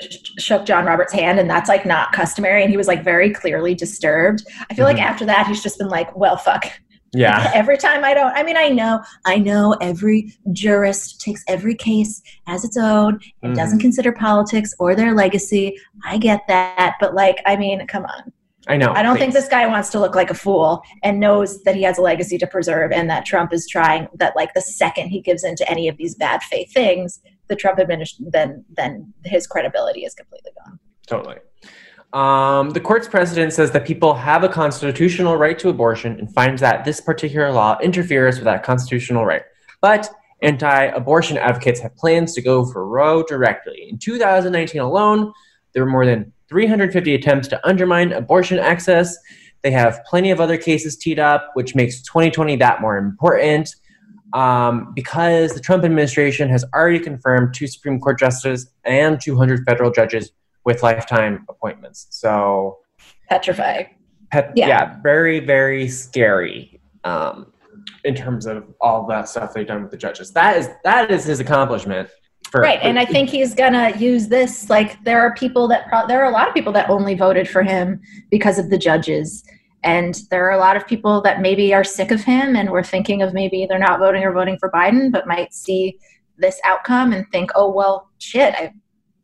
sh- 0.00 0.16
shook 0.38 0.66
John 0.66 0.84
Roberts' 0.86 1.12
hand, 1.12 1.38
and 1.38 1.48
that's 1.48 1.68
like 1.68 1.86
not 1.86 2.12
customary, 2.12 2.62
and 2.62 2.70
he 2.70 2.76
was 2.76 2.88
like 2.88 3.04
very 3.04 3.30
clearly 3.32 3.74
disturbed. 3.74 4.42
I 4.68 4.74
feel 4.74 4.84
Mhm. 4.86 4.94
like 4.94 5.00
after 5.02 5.24
that, 5.26 5.46
he's 5.46 5.62
just 5.62 5.78
been 5.78 5.88
like, 5.88 6.14
well, 6.16 6.36
fuck. 6.36 6.64
Yeah. 7.12 7.50
Every 7.54 7.76
time 7.76 8.04
I 8.04 8.14
don't, 8.14 8.32
I 8.36 8.42
mean, 8.44 8.56
I 8.56 8.68
know, 8.68 9.02
I 9.24 9.36
know 9.38 9.76
every 9.80 10.32
jurist 10.52 11.20
takes 11.20 11.42
every 11.48 11.74
case 11.74 12.22
as 12.46 12.64
its 12.64 12.76
own 12.76 13.18
and 13.42 13.52
Mhm. 13.52 13.56
doesn't 13.56 13.80
consider 13.80 14.12
politics 14.12 14.72
or 14.78 14.94
their 14.94 15.12
legacy. 15.14 15.76
I 16.04 16.18
get 16.18 16.40
that, 16.48 16.94
but 17.00 17.14
like, 17.14 17.38
I 17.46 17.56
mean, 17.56 17.84
come 17.88 18.04
on. 18.04 18.32
I 18.70 18.76
know. 18.76 18.92
I 18.92 19.02
don't 19.02 19.18
think 19.18 19.32
this 19.32 19.48
guy 19.48 19.66
wants 19.66 19.88
to 19.90 19.98
look 19.98 20.14
like 20.14 20.30
a 20.30 20.34
fool 20.34 20.82
and 21.02 21.18
knows 21.18 21.60
that 21.64 21.74
he 21.74 21.82
has 21.82 21.98
a 21.98 22.02
legacy 22.02 22.38
to 22.38 22.46
preserve 22.46 22.92
and 22.92 23.10
that 23.10 23.26
Trump 23.26 23.52
is 23.52 23.66
trying 23.66 24.06
that 24.14 24.36
like 24.36 24.54
the 24.54 24.60
second 24.60 25.08
he 25.08 25.20
gives 25.20 25.42
into 25.42 25.68
any 25.68 25.88
of 25.88 25.96
these 25.96 26.14
bad 26.14 26.40
faith 26.44 26.72
things, 26.72 27.20
the 27.48 27.56
Trump 27.56 27.80
administration 27.80 28.30
then 28.30 28.64
then 28.70 29.12
his 29.24 29.48
credibility 29.48 30.04
is 30.04 30.14
completely 30.14 30.52
gone. 30.64 30.78
Totally. 31.08 31.38
Um, 32.12 32.70
the 32.70 32.80
court's 32.80 33.08
precedent 33.08 33.52
says 33.52 33.72
that 33.72 33.84
people 33.84 34.14
have 34.14 34.44
a 34.44 34.48
constitutional 34.48 35.36
right 35.36 35.58
to 35.58 35.68
abortion 35.68 36.16
and 36.20 36.32
finds 36.32 36.60
that 36.60 36.84
this 36.84 37.00
particular 37.00 37.50
law 37.50 37.76
interferes 37.80 38.36
with 38.36 38.44
that 38.44 38.62
constitutional 38.62 39.24
right. 39.26 39.42
But 39.80 40.08
anti 40.42 40.84
abortion 40.84 41.38
advocates 41.38 41.80
have 41.80 41.96
plans 41.96 42.34
to 42.34 42.40
go 42.40 42.64
for 42.64 42.86
Roe 42.86 43.24
directly. 43.24 43.88
In 43.90 43.98
2019 43.98 44.80
alone, 44.80 45.32
there 45.72 45.84
were 45.84 45.90
more 45.90 46.06
than 46.06 46.32
350 46.48 47.14
attempts 47.14 47.48
to 47.48 47.66
undermine 47.66 48.12
abortion 48.12 48.58
access. 48.58 49.16
They 49.62 49.70
have 49.70 50.00
plenty 50.04 50.30
of 50.30 50.40
other 50.40 50.56
cases 50.56 50.96
teed 50.96 51.18
up, 51.18 51.50
which 51.54 51.74
makes 51.74 52.02
2020 52.02 52.56
that 52.56 52.80
more 52.80 52.96
important 52.96 53.74
um, 54.32 54.92
because 54.94 55.54
the 55.54 55.60
Trump 55.60 55.84
administration 55.84 56.48
has 56.48 56.64
already 56.74 56.98
confirmed 56.98 57.54
two 57.54 57.66
Supreme 57.66 58.00
Court 58.00 58.18
justices 58.18 58.70
and 58.84 59.20
200 59.20 59.64
federal 59.64 59.90
judges 59.90 60.32
with 60.64 60.82
lifetime 60.82 61.44
appointments. 61.48 62.06
So, 62.10 62.78
Petrifying. 63.28 63.86
pet, 64.30 64.52
yeah. 64.54 64.68
Yeah. 64.68 64.96
very, 65.02 65.40
very 65.40 65.88
scary 65.88 66.80
um, 67.04 67.52
in 68.04 68.14
terms 68.14 68.46
of 68.46 68.64
all 68.80 69.06
that 69.08 69.28
stuff 69.28 69.54
they've 69.54 69.66
done 69.66 69.82
with 69.82 69.90
the 69.90 69.96
judges. 69.96 70.32
That 70.32 70.56
is 70.56 70.68
that 70.84 71.10
is 71.10 71.24
his 71.24 71.40
accomplishment. 71.40 72.10
For, 72.50 72.60
Right, 72.60 72.80
and 72.82 72.98
I 72.98 73.04
think 73.04 73.28
he's 73.28 73.54
gonna 73.54 73.92
use 73.96 74.26
this. 74.26 74.68
Like, 74.68 75.02
there 75.04 75.20
are 75.20 75.34
people 75.34 75.68
that 75.68 75.86
pro- 75.88 76.06
there 76.08 76.20
are 76.22 76.28
a 76.28 76.32
lot 76.32 76.48
of 76.48 76.54
people 76.54 76.72
that 76.72 76.90
only 76.90 77.14
voted 77.14 77.48
for 77.48 77.62
him 77.62 78.00
because 78.30 78.58
of 78.58 78.70
the 78.70 78.78
judges, 78.78 79.44
and 79.84 80.20
there 80.30 80.46
are 80.48 80.52
a 80.52 80.58
lot 80.58 80.76
of 80.76 80.86
people 80.86 81.20
that 81.22 81.40
maybe 81.40 81.72
are 81.72 81.84
sick 81.84 82.10
of 82.10 82.22
him 82.22 82.56
and 82.56 82.70
were 82.70 82.82
thinking 82.82 83.22
of 83.22 83.32
maybe 83.32 83.66
they're 83.68 83.78
not 83.78 84.00
voting 84.00 84.24
or 84.24 84.32
voting 84.32 84.58
for 84.58 84.70
Biden, 84.70 85.12
but 85.12 85.28
might 85.28 85.54
see 85.54 85.96
this 86.38 86.60
outcome 86.64 87.12
and 87.12 87.24
think, 87.30 87.50
oh 87.54 87.70
well, 87.70 88.10
shit. 88.18 88.54
I, 88.54 88.72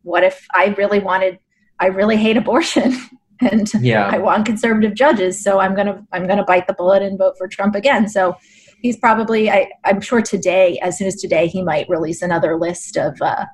what 0.03 0.23
if 0.23 0.45
I 0.53 0.67
really 0.77 0.99
wanted? 0.99 1.37
I 1.79 1.87
really 1.87 2.15
hate 2.15 2.37
abortion, 2.37 2.95
and 3.41 3.69
Yeah. 3.81 4.09
I 4.09 4.19
want 4.19 4.45
conservative 4.45 4.93
judges, 4.95 5.43
so 5.43 5.59
I'm 5.59 5.75
gonna 5.75 6.01
I'm 6.13 6.27
gonna 6.27 6.45
bite 6.45 6.67
the 6.67 6.73
bullet 6.73 7.01
and 7.03 7.17
vote 7.17 7.35
for 7.37 7.47
Trump 7.49 7.75
again. 7.75 8.07
So. 8.07 8.37
He's 8.81 8.97
probably, 8.97 9.49
I, 9.49 9.69
I'm 9.83 10.01
sure 10.01 10.21
today, 10.21 10.79
as 10.79 10.97
soon 10.97 11.07
as 11.07 11.15
today, 11.15 11.47
he 11.47 11.63
might 11.63 11.89
release 11.89 12.21
another 12.21 12.57
list 12.57 12.95
of 12.97 13.19
uh, 13.21 13.45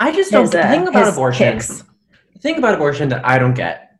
I 0.00 0.12
just 0.12 0.30
don't 0.32 0.46
his, 0.46 0.54
uh, 0.54 0.68
thing 0.68 0.88
about 0.88 1.12
abortion. 1.12 1.52
picks. 1.54 1.84
The 2.34 2.38
thing 2.40 2.58
about 2.58 2.74
abortion 2.74 3.08
that 3.10 3.26
I 3.26 3.38
don't 3.38 3.54
get 3.54 3.98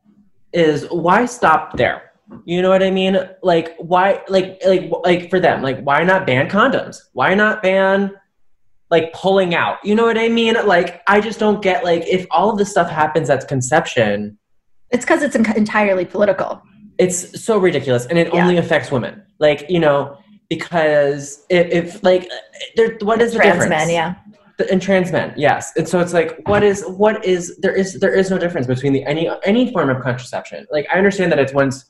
is 0.52 0.86
why 0.90 1.26
stop 1.26 1.76
there? 1.76 2.10
You 2.44 2.62
know 2.62 2.68
what 2.68 2.82
I 2.82 2.90
mean? 2.90 3.18
Like 3.42 3.74
why 3.78 4.22
like 4.28 4.60
like 4.64 4.90
like 5.02 5.30
for 5.30 5.40
them, 5.40 5.62
like 5.62 5.80
why 5.82 6.04
not 6.04 6.26
ban 6.26 6.48
condoms? 6.48 6.98
Why 7.12 7.34
not 7.34 7.60
ban 7.62 8.12
like 8.88 9.12
pulling 9.12 9.54
out? 9.54 9.78
You 9.84 9.94
know 9.96 10.04
what 10.04 10.16
I 10.16 10.28
mean? 10.28 10.54
Like 10.64 11.02
I 11.08 11.20
just 11.20 11.38
don't 11.40 11.60
get 11.60 11.84
like 11.84 12.02
if 12.06 12.26
all 12.30 12.50
of 12.50 12.56
this 12.58 12.70
stuff 12.70 12.88
happens 12.88 13.30
at 13.30 13.46
conception, 13.48 14.38
It's 14.90 15.04
because 15.04 15.22
it's 15.22 15.34
en- 15.34 15.56
entirely 15.56 16.04
political. 16.04 16.62
it's 16.98 17.42
so 17.44 17.58
ridiculous 17.58 18.06
and 18.06 18.16
it 18.18 18.32
Yeah. 18.32 18.42
only 18.42 18.56
affects 18.58 18.92
women. 18.92 19.22
Like, 19.40 19.66
you 19.68 19.80
know, 19.80 20.16
because 20.50 21.46
if, 21.48 21.66
if 21.72 22.02
like 22.02 22.28
there 22.76 22.98
what 23.00 23.22
is 23.22 23.32
the 23.32 23.38
Trans 23.38 23.54
difference? 23.54 23.70
men, 23.70 23.88
yeah. 23.90 24.14
The- 24.58 24.70
and 24.70 24.82
trans 24.82 25.10
men 25.10 25.32
yes 25.38 25.72
and 25.78 25.88
so 25.88 26.00
it's 26.00 26.12
like 26.12 26.46
what 26.46 26.62
is 26.62 26.84
what 26.86 27.24
is 27.24 27.56
there 27.60 27.74
is 27.74 27.98
there 27.98 28.14
is 28.14 28.30
no 28.30 28.36
difference 28.36 28.66
between 28.66 28.92
the 28.92 29.02
any 29.06 29.30
any 29.46 29.72
form 29.72 29.88
of 29.88 30.02
contraception 30.02 30.66
like 30.70 30.86
i 30.92 30.98
understand 30.98 31.32
that 31.32 31.38
it's 31.38 31.54
one's 31.54 31.86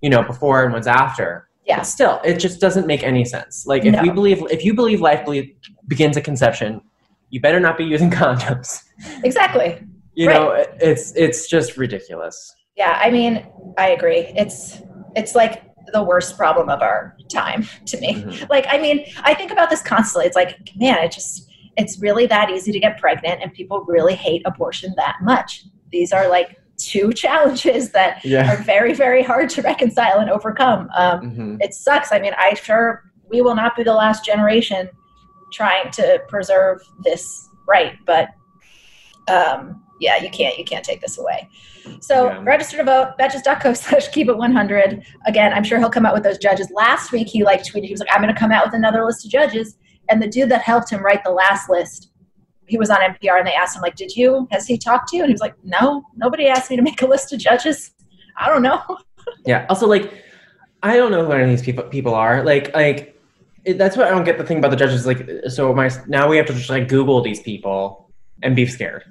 you 0.00 0.08
know 0.08 0.22
before 0.22 0.64
and 0.64 0.72
one's 0.72 0.86
after 0.86 1.46
Yeah. 1.66 1.76
but 1.76 1.82
still 1.84 2.22
it 2.24 2.38
just 2.38 2.58
doesn't 2.58 2.86
make 2.86 3.02
any 3.02 3.26
sense 3.26 3.66
like 3.66 3.84
if 3.84 4.00
we 4.00 4.08
believe 4.08 4.42
if 4.50 4.64
you 4.64 4.72
believe 4.72 5.02
life 5.02 5.26
believe, 5.26 5.54
begins 5.88 6.16
at 6.16 6.24
conception 6.24 6.80
you 7.28 7.40
better 7.40 7.60
not 7.60 7.76
be 7.76 7.84
using 7.84 8.10
condoms. 8.22 8.82
Exactly. 9.24 9.82
You 10.14 10.28
right. 10.28 10.34
know, 10.40 10.64
it's 10.80 11.12
it's 11.16 11.48
just 11.48 11.76
ridiculous. 11.76 12.54
Yeah, 12.76 12.98
I 13.02 13.10
mean, 13.10 13.44
I 13.76 13.88
agree. 13.90 14.32
It's 14.36 14.80
it's 15.14 15.34
like 15.34 15.62
the 15.92 16.02
worst 16.02 16.36
problem 16.36 16.68
of 16.68 16.82
our 16.82 17.16
time 17.32 17.66
to 17.86 17.98
me. 18.00 18.14
Mm-hmm. 18.14 18.44
Like, 18.50 18.66
I 18.68 18.78
mean, 18.78 19.04
I 19.22 19.34
think 19.34 19.50
about 19.50 19.70
this 19.70 19.82
constantly. 19.82 20.26
It's 20.26 20.36
like, 20.36 20.70
man, 20.76 21.04
it 21.04 21.12
just 21.12 21.50
it's 21.76 21.98
really 22.00 22.26
that 22.26 22.50
easy 22.50 22.72
to 22.72 22.80
get 22.80 22.98
pregnant 22.98 23.42
and 23.42 23.52
people 23.52 23.84
really 23.86 24.14
hate 24.14 24.42
abortion 24.44 24.94
that 24.96 25.16
much. 25.22 25.64
These 25.92 26.12
are 26.12 26.28
like 26.28 26.58
two 26.78 27.12
challenges 27.14 27.92
that 27.92 28.24
yeah. 28.24 28.52
are 28.52 28.62
very, 28.62 28.94
very 28.94 29.22
hard 29.22 29.50
to 29.50 29.62
reconcile 29.62 30.18
and 30.18 30.30
overcome. 30.30 30.88
Um, 30.96 31.20
mm-hmm. 31.20 31.56
It 31.60 31.74
sucks. 31.74 32.12
I 32.12 32.18
mean, 32.18 32.32
I 32.38 32.54
sure 32.54 33.04
we 33.28 33.42
will 33.42 33.54
not 33.54 33.76
be 33.76 33.82
the 33.82 33.94
last 33.94 34.24
generation 34.24 34.88
trying 35.52 35.90
to 35.92 36.20
preserve 36.28 36.80
this 37.02 37.48
right, 37.66 37.94
but 38.04 38.28
um, 39.28 39.82
yeah, 40.00 40.16
you 40.16 40.30
can't 40.30 40.58
you 40.58 40.64
can't 40.64 40.84
take 40.84 41.00
this 41.00 41.18
away. 41.18 41.48
So 42.00 42.26
yeah. 42.26 42.42
register 42.42 42.78
to 42.78 42.84
vote, 42.84 43.14
betches.co 43.18 43.72
slash 43.74 44.08
keep 44.08 44.28
it 44.28 44.36
100. 44.36 45.04
Again, 45.26 45.52
I'm 45.52 45.64
sure 45.64 45.78
he'll 45.78 45.90
come 45.90 46.06
out 46.06 46.14
with 46.14 46.22
those 46.22 46.38
judges. 46.38 46.70
Last 46.70 47.12
week 47.12 47.28
he 47.28 47.44
like 47.44 47.62
tweeted, 47.62 47.84
he 47.84 47.92
was 47.92 48.00
like, 48.00 48.10
I'm 48.12 48.20
gonna 48.20 48.34
come 48.34 48.52
out 48.52 48.66
with 48.66 48.74
another 48.74 49.04
list 49.04 49.24
of 49.24 49.30
judges. 49.30 49.76
And 50.08 50.22
the 50.22 50.28
dude 50.28 50.50
that 50.50 50.62
helped 50.62 50.90
him 50.90 51.04
write 51.04 51.24
the 51.24 51.30
last 51.30 51.68
list, 51.68 52.10
he 52.66 52.78
was 52.78 52.90
on 52.90 52.98
NPR 52.98 53.38
and 53.38 53.46
they 53.46 53.54
asked 53.54 53.76
him, 53.76 53.82
like, 53.82 53.96
did 53.96 54.14
you, 54.14 54.46
has 54.50 54.66
he 54.66 54.78
talked 54.78 55.08
to 55.08 55.16
you? 55.16 55.22
And 55.22 55.30
he 55.30 55.34
was 55.34 55.40
like, 55.40 55.54
no, 55.64 56.02
nobody 56.16 56.46
asked 56.46 56.70
me 56.70 56.76
to 56.76 56.82
make 56.82 57.02
a 57.02 57.06
list 57.06 57.32
of 57.32 57.38
judges. 57.38 57.92
I 58.36 58.48
don't 58.48 58.62
know. 58.62 58.82
yeah. 59.46 59.66
Also 59.68 59.86
like, 59.86 60.12
I 60.82 60.96
don't 60.96 61.10
know 61.10 61.24
who 61.24 61.32
any 61.32 61.44
of 61.44 61.48
these 61.48 61.62
people 61.62 61.84
people 61.84 62.14
are. 62.14 62.44
Like, 62.44 62.74
like 62.74 63.18
it, 63.64 63.78
that's 63.78 63.96
what 63.96 64.06
I 64.06 64.10
don't 64.10 64.24
get 64.24 64.38
the 64.38 64.44
thing 64.44 64.58
about 64.58 64.70
the 64.70 64.76
judges. 64.76 65.06
Like, 65.06 65.28
so 65.48 65.72
my, 65.74 65.90
now 66.06 66.28
we 66.28 66.36
have 66.36 66.46
to 66.46 66.52
just 66.52 66.70
like 66.70 66.88
Google 66.88 67.22
these 67.22 67.40
people 67.40 68.10
and 68.42 68.54
be 68.54 68.66
scared. 68.66 69.04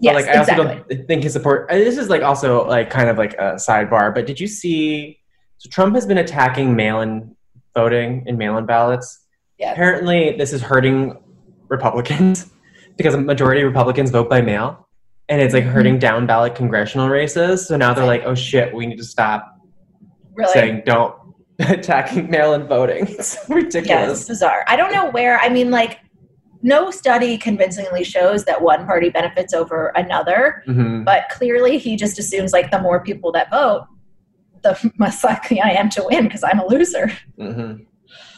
Yes, 0.00 0.14
but 0.14 0.22
like 0.22 0.34
I 0.34 0.40
exactly. 0.40 0.66
also 0.66 0.84
don't 0.88 1.06
think 1.06 1.22
his 1.24 1.32
support. 1.34 1.68
This 1.68 1.98
is 1.98 2.08
like 2.08 2.22
also 2.22 2.66
like 2.66 2.88
kind 2.88 3.10
of 3.10 3.18
like 3.18 3.34
a 3.34 3.54
sidebar. 3.56 4.14
But 4.14 4.26
did 4.26 4.40
you 4.40 4.46
see? 4.46 5.18
So 5.58 5.68
Trump 5.68 5.94
has 5.94 6.06
been 6.06 6.18
attacking 6.18 6.74
mail-in 6.74 7.36
voting 7.74 8.24
and 8.26 8.38
mail-in 8.38 8.64
ballots. 8.64 9.26
Yeah. 9.58 9.72
Apparently, 9.72 10.36
this 10.38 10.54
is 10.54 10.62
hurting 10.62 11.18
Republicans 11.68 12.50
because 12.96 13.14
a 13.14 13.20
majority 13.20 13.60
of 13.60 13.68
Republicans 13.68 14.10
vote 14.10 14.30
by 14.30 14.40
mail, 14.40 14.88
and 15.28 15.42
it's 15.42 15.52
like 15.52 15.64
mm-hmm. 15.64 15.72
hurting 15.72 15.98
down 15.98 16.26
ballot 16.26 16.54
congressional 16.54 17.10
races. 17.10 17.68
So 17.68 17.76
now 17.76 17.92
they're 17.92 18.06
like, 18.06 18.22
"Oh 18.24 18.34
shit, 18.34 18.74
we 18.74 18.86
need 18.86 18.98
to 18.98 19.04
stop 19.04 19.54
really? 20.34 20.52
saying 20.52 20.82
don't 20.86 21.14
attacking 21.58 22.30
mail-in 22.30 22.66
voting." 22.66 23.06
It's 23.18 23.36
ridiculous. 23.50 23.86
Yeah, 23.86 24.10
it's 24.10 24.24
bizarre. 24.28 24.64
I 24.66 24.76
don't 24.76 24.92
know 24.92 25.10
where. 25.10 25.38
I 25.40 25.50
mean, 25.50 25.70
like 25.70 25.98
no 26.62 26.90
study 26.90 27.38
convincingly 27.38 28.04
shows 28.04 28.44
that 28.44 28.60
one 28.60 28.86
party 28.86 29.10
benefits 29.10 29.54
over 29.54 29.88
another, 29.96 30.62
mm-hmm. 30.66 31.04
but 31.04 31.28
clearly 31.30 31.78
he 31.78 31.96
just 31.96 32.18
assumes 32.18 32.52
like 32.52 32.70
the 32.70 32.80
more 32.80 33.02
people 33.02 33.32
that 33.32 33.50
vote, 33.50 33.86
the 34.62 34.92
less 34.98 35.24
likely 35.24 35.60
I 35.60 35.70
am 35.70 35.88
to 35.90 36.04
win 36.10 36.24
because 36.24 36.44
I'm 36.44 36.60
a 36.60 36.66
loser. 36.66 37.12
Mm-hmm. 37.38 37.84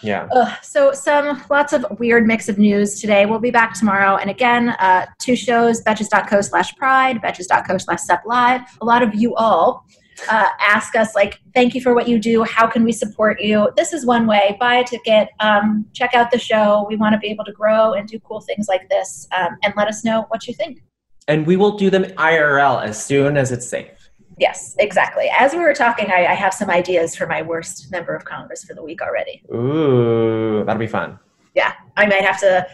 Yeah. 0.05 0.27
Uh, 0.33 0.57
so 0.63 0.93
some 0.93 1.45
lots 1.49 1.73
of 1.73 1.87
weird 2.01 2.27
mix 2.27 2.49
of 2.49 2.59
news 2.59 3.01
today. 3.01 3.25
We'll 3.25 3.39
be 3.39 3.53
back 3.53 3.73
tomorrow. 3.73 4.17
And 4.17 4.31
again, 4.31 4.71
uh, 4.71 5.07
two 5.21 5.37
shows, 5.37 5.81
betches.co 5.85 6.41
slash 6.41 6.75
pride, 6.75 7.23
betches.co 7.23 7.79
slash 7.79 8.01
sup 8.01 8.23
live. 8.27 8.63
A 8.81 8.85
lot 8.85 9.05
of 9.05 9.15
you 9.15 9.37
all 9.37 9.87
uh, 10.31 10.49
ask 10.61 10.95
us 10.97 11.15
like 11.15 11.41
thank 11.55 11.75
you 11.75 11.81
for 11.81 11.95
what 11.95 12.09
you 12.09 12.19
do. 12.19 12.45
How 12.45 12.67
can 12.67 12.85
we 12.85 12.93
support 12.93 13.41
you? 13.41 13.71
This 13.77 13.93
is 13.93 14.07
one 14.07 14.27
way. 14.27 14.57
Buy 14.61 14.77
a 14.77 14.85
ticket. 14.85 15.29
Um, 15.41 15.87
check 15.93 16.15
out 16.15 16.31
the 16.31 16.39
show. 16.39 16.87
We 16.89 16.97
want 16.97 17.15
to 17.15 17.19
be 17.19 17.29
able 17.29 17.45
to 17.45 17.53
grow 17.53 17.95
and 17.95 18.09
do 18.09 18.19
cool 18.21 18.41
things 18.41 18.69
like 18.69 18.89
this 18.89 19.27
um, 19.37 19.57
and 19.63 19.75
let 19.77 19.89
us 19.89 20.05
know 20.05 20.27
what 20.29 20.47
you 20.47 20.55
think. 20.55 20.83
And 21.29 21.47
we 21.47 21.57
will 21.57 21.77
do 21.77 21.91
them 21.91 22.05
irl 22.05 22.83
as 22.83 23.05
soon 23.05 23.37
as 23.37 23.53
it's 23.53 23.69
safe. 23.69 24.11
Yes 24.39 24.75
exactly. 24.79 25.31
As 25.39 25.53
we 25.53 25.59
were 25.59 25.75
talking 25.75 26.11
I, 26.11 26.27
I 26.27 26.35
have 26.35 26.55
some 26.55 26.71
ideas 26.71 27.15
for 27.15 27.27
my 27.27 27.43
worst 27.43 27.91
member 27.91 28.15
of 28.15 28.25
congress 28.25 28.65
for 28.65 28.75
the 28.75 28.83
week 28.83 29.03
already. 29.03 29.43
Ooh 29.55 30.65
that'll 30.65 30.81
be 30.81 30.87
fun. 30.87 31.19
Yeah 31.55 31.73
i 31.97 32.07
might 32.07 32.23
have 32.23 32.41
to 32.41 32.67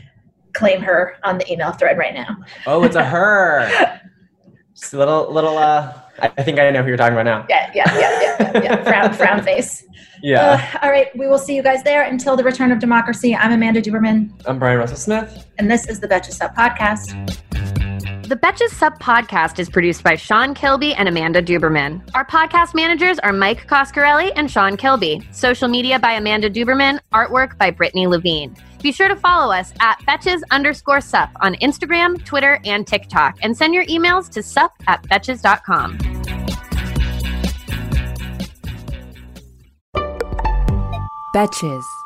claim 0.54 0.80
her 0.80 1.16
on 1.24 1.38
the 1.38 1.52
email 1.52 1.72
thread 1.72 1.98
right 1.98 2.14
now. 2.14 2.36
Oh 2.66 2.84
it's 2.84 2.96
a 2.96 3.04
her. 3.04 4.00
Just 4.74 4.94
a 4.94 4.98
little 4.98 5.32
little 5.32 5.58
uh 5.58 5.92
I 6.20 6.42
think 6.42 6.58
I 6.58 6.70
know 6.70 6.82
who 6.82 6.88
you're 6.88 6.96
talking 6.96 7.14
about 7.14 7.24
now. 7.24 7.46
Yeah, 7.48 7.70
yeah, 7.74 7.98
yeah, 7.98 8.38
yeah, 8.40 8.62
yeah. 8.62 8.82
frown, 8.84 9.12
frown 9.14 9.42
face. 9.42 9.84
Yeah. 10.22 10.68
Uh, 10.74 10.78
all 10.82 10.90
right, 10.90 11.16
we 11.16 11.28
will 11.28 11.38
see 11.38 11.54
you 11.54 11.62
guys 11.62 11.82
there. 11.82 12.02
Until 12.02 12.36
the 12.36 12.42
return 12.44 12.72
of 12.72 12.78
democracy, 12.78 13.36
I'm 13.36 13.52
Amanda 13.52 13.80
Duberman. 13.80 14.30
I'm 14.46 14.58
Bryan 14.58 14.78
Russell 14.78 14.96
Smith. 14.96 15.46
And 15.58 15.70
this 15.70 15.88
is 15.88 16.00
the 16.00 16.08
Betches 16.08 16.32
Sup 16.32 16.54
Podcast. 16.56 17.14
The 18.28 18.36
Betches 18.36 18.70
Sup 18.70 18.98
Podcast 18.98 19.58
is 19.58 19.70
produced 19.70 20.02
by 20.02 20.16
Sean 20.16 20.54
Kilby 20.54 20.92
and 20.94 21.08
Amanda 21.08 21.40
Duberman. 21.40 22.02
Our 22.14 22.26
podcast 22.26 22.74
managers 22.74 23.18
are 23.20 23.32
Mike 23.32 23.66
Coscarelli 23.66 24.32
and 24.36 24.50
Sean 24.50 24.76
Kilby. 24.76 25.26
Social 25.32 25.68
media 25.68 25.98
by 25.98 26.12
Amanda 26.12 26.50
Duberman. 26.50 27.00
Artwork 27.12 27.56
by 27.56 27.70
Brittany 27.70 28.06
Levine. 28.06 28.54
Be 28.82 28.92
sure 28.92 29.08
to 29.08 29.16
follow 29.16 29.52
us 29.52 29.72
at 29.80 29.98
betches 30.00 30.40
underscore 30.50 31.00
sup 31.00 31.30
on 31.40 31.54
Instagram, 31.56 32.24
Twitter, 32.24 32.60
and 32.64 32.86
TikTok, 32.86 33.38
and 33.42 33.56
send 33.56 33.74
your 33.74 33.84
emails 33.86 34.28
to 34.30 34.42
sup 34.42 34.72
at 34.86 35.02
betches.com. 35.04 35.98
Betches. 41.34 41.97